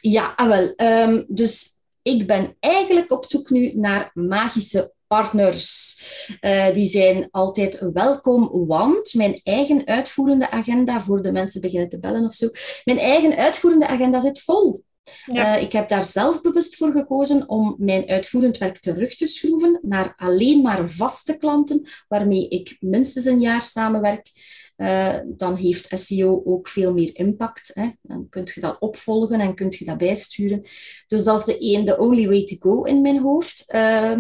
[0.02, 0.74] Ja, ah, wel.
[1.08, 1.70] Um, dus
[2.02, 5.98] ik ben eigenlijk op zoek nu naar magische partners.
[6.42, 12.00] Uh, die zijn altijd welkom, want mijn eigen uitvoerende agenda, voor de mensen beginnen te
[12.00, 12.48] bellen of zo,
[12.86, 14.84] mijn eigen uitvoerende agenda zit vol.
[15.28, 19.80] Uh, ik heb daar zelf bewust voor gekozen om mijn uitvoerend werk terug te schroeven
[19.82, 24.32] naar alleen maar vaste klanten, waarmee ik minstens een jaar samenwerk.
[24.78, 27.72] Uh, dan heeft SEO ook veel meer impact.
[27.74, 27.90] Hè.
[28.02, 30.62] Dan kun je dat opvolgen en kun je dat bijsturen.
[31.08, 33.66] Dus dat is de only way to go in mijn hoofd.
[33.76, 34.18] Uh,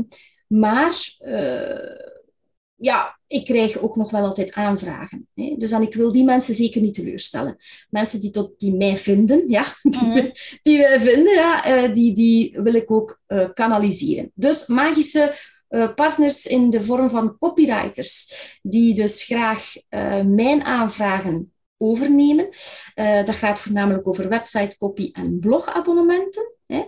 [0.47, 1.17] maar
[2.79, 5.27] ja, ik krijg ook nog wel altijd aanvragen.
[5.33, 5.55] Hè.
[5.57, 7.57] Dus en ik wil die mensen zeker niet teleurstellen.
[7.89, 12.13] Mensen die, tot, die mij vinden, ja, die, mm die wij vinden, ja, uh, die,
[12.13, 14.31] die wil ik ook uh, kanaliseren.
[14.33, 15.35] Dus magische
[15.69, 18.31] uh, partners in de vorm van copywriters,
[18.61, 19.73] die dus graag
[20.25, 22.49] mijn aanvragen overnemen.
[22.95, 26.53] dat gaat voornamelijk over website copy en blogabonnementen.
[26.65, 26.83] Hè.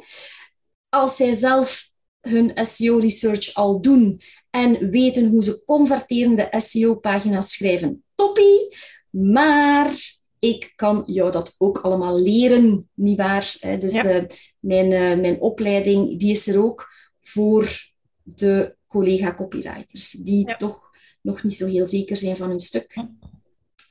[0.90, 1.90] Als zij zelf
[2.22, 4.22] hun SEO-research al doen
[4.52, 8.04] en weten hoe ze converterende SEO-pagina's schrijven.
[8.16, 8.76] Toppie!
[9.10, 13.58] Maar ik kan jou dat ook allemaal leren, nietwaar?
[13.80, 14.16] Dus ja.
[14.16, 14.24] uh,
[14.60, 16.90] mijn, uh, mijn opleiding die is er ook
[17.20, 17.92] voor
[18.24, 20.56] de collega-copywriters, die ja.
[20.56, 20.90] toch
[21.22, 23.04] nog niet zo heel zeker zijn van hun stuk.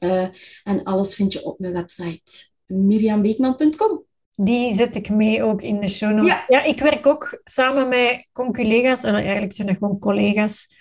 [0.00, 0.26] Uh,
[0.62, 4.04] en alles vind je op mijn website miriambeekman.com.
[4.42, 6.28] Die zet ik mee ook in de show notes.
[6.28, 10.78] Ja, ja ik werk ook samen met collega's, en eigenlijk zijn dat gewoon collega's.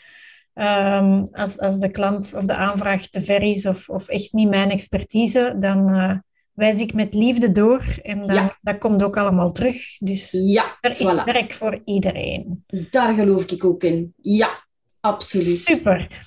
[0.53, 4.49] Um, als, als de klant of de aanvraag te ver is of, of echt niet
[4.49, 6.17] mijn expertise, dan uh,
[6.53, 8.57] wijs ik met liefde door en dan, ja.
[8.61, 9.97] dat komt ook allemaal terug.
[9.97, 12.63] Dus ja, er is werk voor iedereen.
[12.89, 14.13] Daar geloof ik ook in.
[14.21, 14.65] Ja,
[14.99, 15.59] absoluut.
[15.59, 16.25] Super.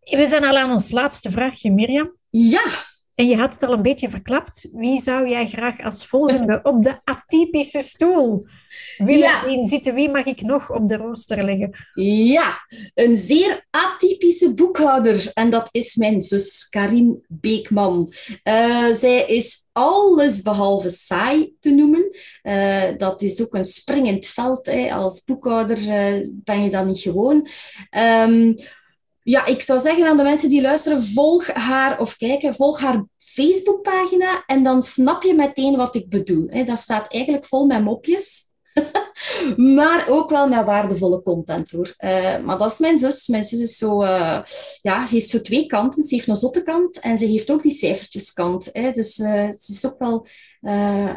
[0.00, 2.16] We zijn al aan ons laatste vraagje, Mirjam.
[2.30, 2.64] Ja.
[3.18, 4.68] En je had het al een beetje verklapt.
[4.72, 8.46] Wie zou jij graag als volgende op de atypische stoel
[8.98, 9.46] willen ja.
[9.46, 9.94] zien zitten?
[9.94, 11.86] Wie mag ik nog op de rooster leggen?
[12.24, 15.30] Ja, een zeer atypische boekhouder.
[15.34, 18.12] En dat is mijn zus, Karin Beekman.
[18.44, 22.16] Uh, zij is alles behalve saai te noemen.
[22.42, 24.66] Uh, dat is ook een springend veld.
[24.66, 24.94] Hè.
[24.94, 27.46] Als boekhouder uh, ben je dat niet gewoon.
[28.26, 28.54] Um,
[29.28, 33.04] ja, ik zou zeggen aan de mensen die luisteren, volg haar of kijken, volg haar
[33.18, 36.64] Facebookpagina en dan snap je meteen wat ik bedoel.
[36.64, 38.46] Dat staat eigenlijk vol met mopjes.
[39.56, 41.94] maar ook wel met waardevolle content hoor.
[41.98, 43.26] Uh, maar dat is mijn zus.
[43.26, 44.40] Mijn zus is zo, uh,
[44.82, 46.04] ja, ze heeft zo twee kanten.
[46.04, 48.72] Ze heeft een zotte kant en ze heeft ook die cijfertjeskant.
[48.72, 50.26] Dus uh, ze is ook wel,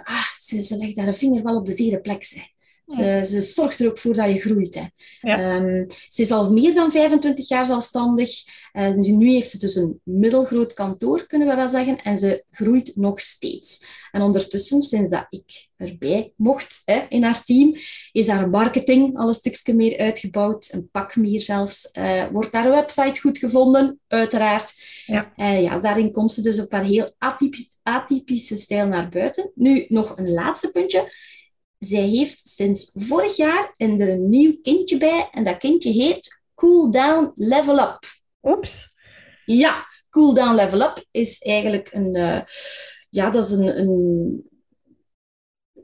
[0.03, 2.23] ah, ze, legt haar vinger wel op de zere plek.
[2.95, 4.75] Ze, ze, zorgt er ook voor dat je groeit.
[4.75, 4.83] Hè.
[5.21, 5.55] Ja.
[5.55, 8.29] Um, ze is al meer dan 25 jaar zelfstandig.
[8.73, 12.01] Uh, nu heeft ze dus een middelgroot kantoor, kunnen we wel zeggen.
[12.01, 13.83] En ze groeit nog steeds.
[14.11, 17.75] En ondertussen, sinds dat ik erbij mocht hè, in haar team,
[18.11, 20.69] is haar marketing al een stukje meer uitgebouwd.
[20.71, 21.89] Een pak meer zelfs.
[21.93, 24.73] Uh, wordt haar website goed gevonden, uiteraard.
[25.05, 25.33] Ja.
[25.37, 29.51] Uh, ja, daarin komt ze dus op haar heel atypisch, atypische stijl naar buiten.
[29.55, 31.11] Nu, nog een laatste puntje
[31.85, 36.91] zij heeft sinds vorig jaar er een nieuw kindje bij en dat kindje heet Cool
[36.91, 37.99] Down Level Up.
[38.41, 38.95] Oeps.
[39.45, 42.41] Ja, Cool Down Level Up is eigenlijk een, uh,
[43.09, 44.49] ja, dat is een, een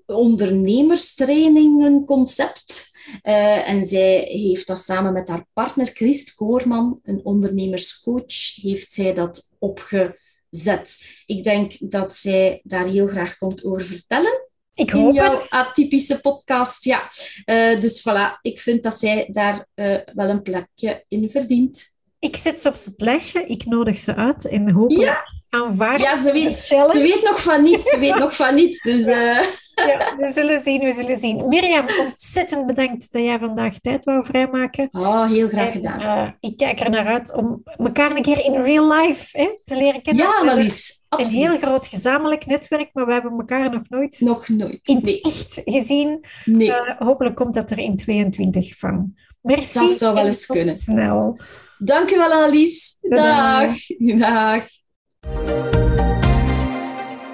[0.05, 2.91] ondernemerstrainingenconcept.
[3.23, 9.13] Uh, en zij heeft dat samen met haar partner Christ Koorman, een ondernemerscoach, heeft zij
[9.13, 11.21] dat opgezet.
[11.25, 14.46] Ik denk dat zij daar heel graag komt over vertellen.
[14.77, 15.49] Ik hoop in jouw het.
[15.49, 16.83] atypische podcast.
[16.83, 17.09] Ja.
[17.45, 21.95] Uh, dus voilà, ik vind dat zij daar uh, wel een plekje in verdient.
[22.19, 25.36] Ik zet ze op het lijstje, ik nodig ze uit en hopelijk ja.
[25.63, 27.89] Aanvaard Ja, ze weet, ze weet nog van niets.
[27.89, 28.81] Ze weet nog van niets.
[28.81, 29.39] Dus, uh...
[29.87, 31.47] ja, we zullen zien, we zullen zien.
[31.47, 34.87] Mirjam, ontzettend bedankt dat jij vandaag tijd wou vrijmaken.
[34.91, 35.99] Oh, heel graag gedaan.
[36.01, 39.75] En, ik kijk er naar uit om elkaar een keer in real life hè, te
[39.75, 40.23] leren kennen.
[40.23, 41.05] Ja, Annelies.
[41.09, 41.33] Absoluut.
[41.33, 44.79] Een heel groot gezamenlijk netwerk, maar we hebben elkaar nog nooit, nog nooit.
[44.83, 45.21] in nee.
[45.21, 46.25] echt gezien.
[46.45, 46.67] Nee.
[46.67, 49.15] Uh, hopelijk komt dat er in 22 van.
[49.41, 49.79] Merci.
[49.79, 50.73] Dat zou wel eens kunnen.
[50.73, 51.39] Snel.
[51.77, 52.97] Dankjewel, Annelies.
[53.01, 53.75] Dag.
[53.97, 54.65] Dag.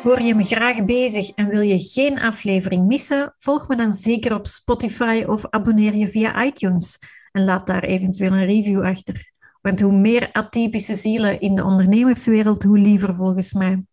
[0.04, 3.34] Hoor je me graag bezig en wil je geen aflevering missen?
[3.38, 7.00] Volg me dan zeker op Spotify of abonneer je via iTunes
[7.32, 9.32] en laat daar eventueel een review achter.
[9.62, 13.84] Want hoe meer atypische zielen in de ondernemerswereld, hoe liever volgens mij.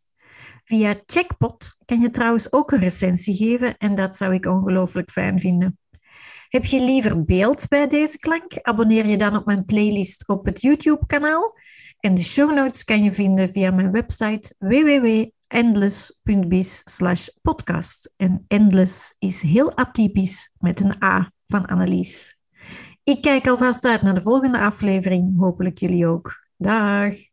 [0.65, 5.41] Via Checkpot kan je trouwens ook een recensie geven en dat zou ik ongelooflijk fijn
[5.41, 5.79] vinden.
[6.49, 8.59] Heb je liever beeld bij deze klank?
[8.63, 11.55] Abonneer je dan op mijn playlist op het YouTube-kanaal.
[12.01, 18.15] En de show notes kan je vinden via mijn website www.endless.biz podcast.
[18.17, 22.39] En endless is heel atypisch met een A van Annelies.
[23.05, 25.39] Ik kijk alvast uit naar de volgende aflevering.
[25.39, 26.49] Hopelijk jullie ook.
[26.57, 27.30] Dag!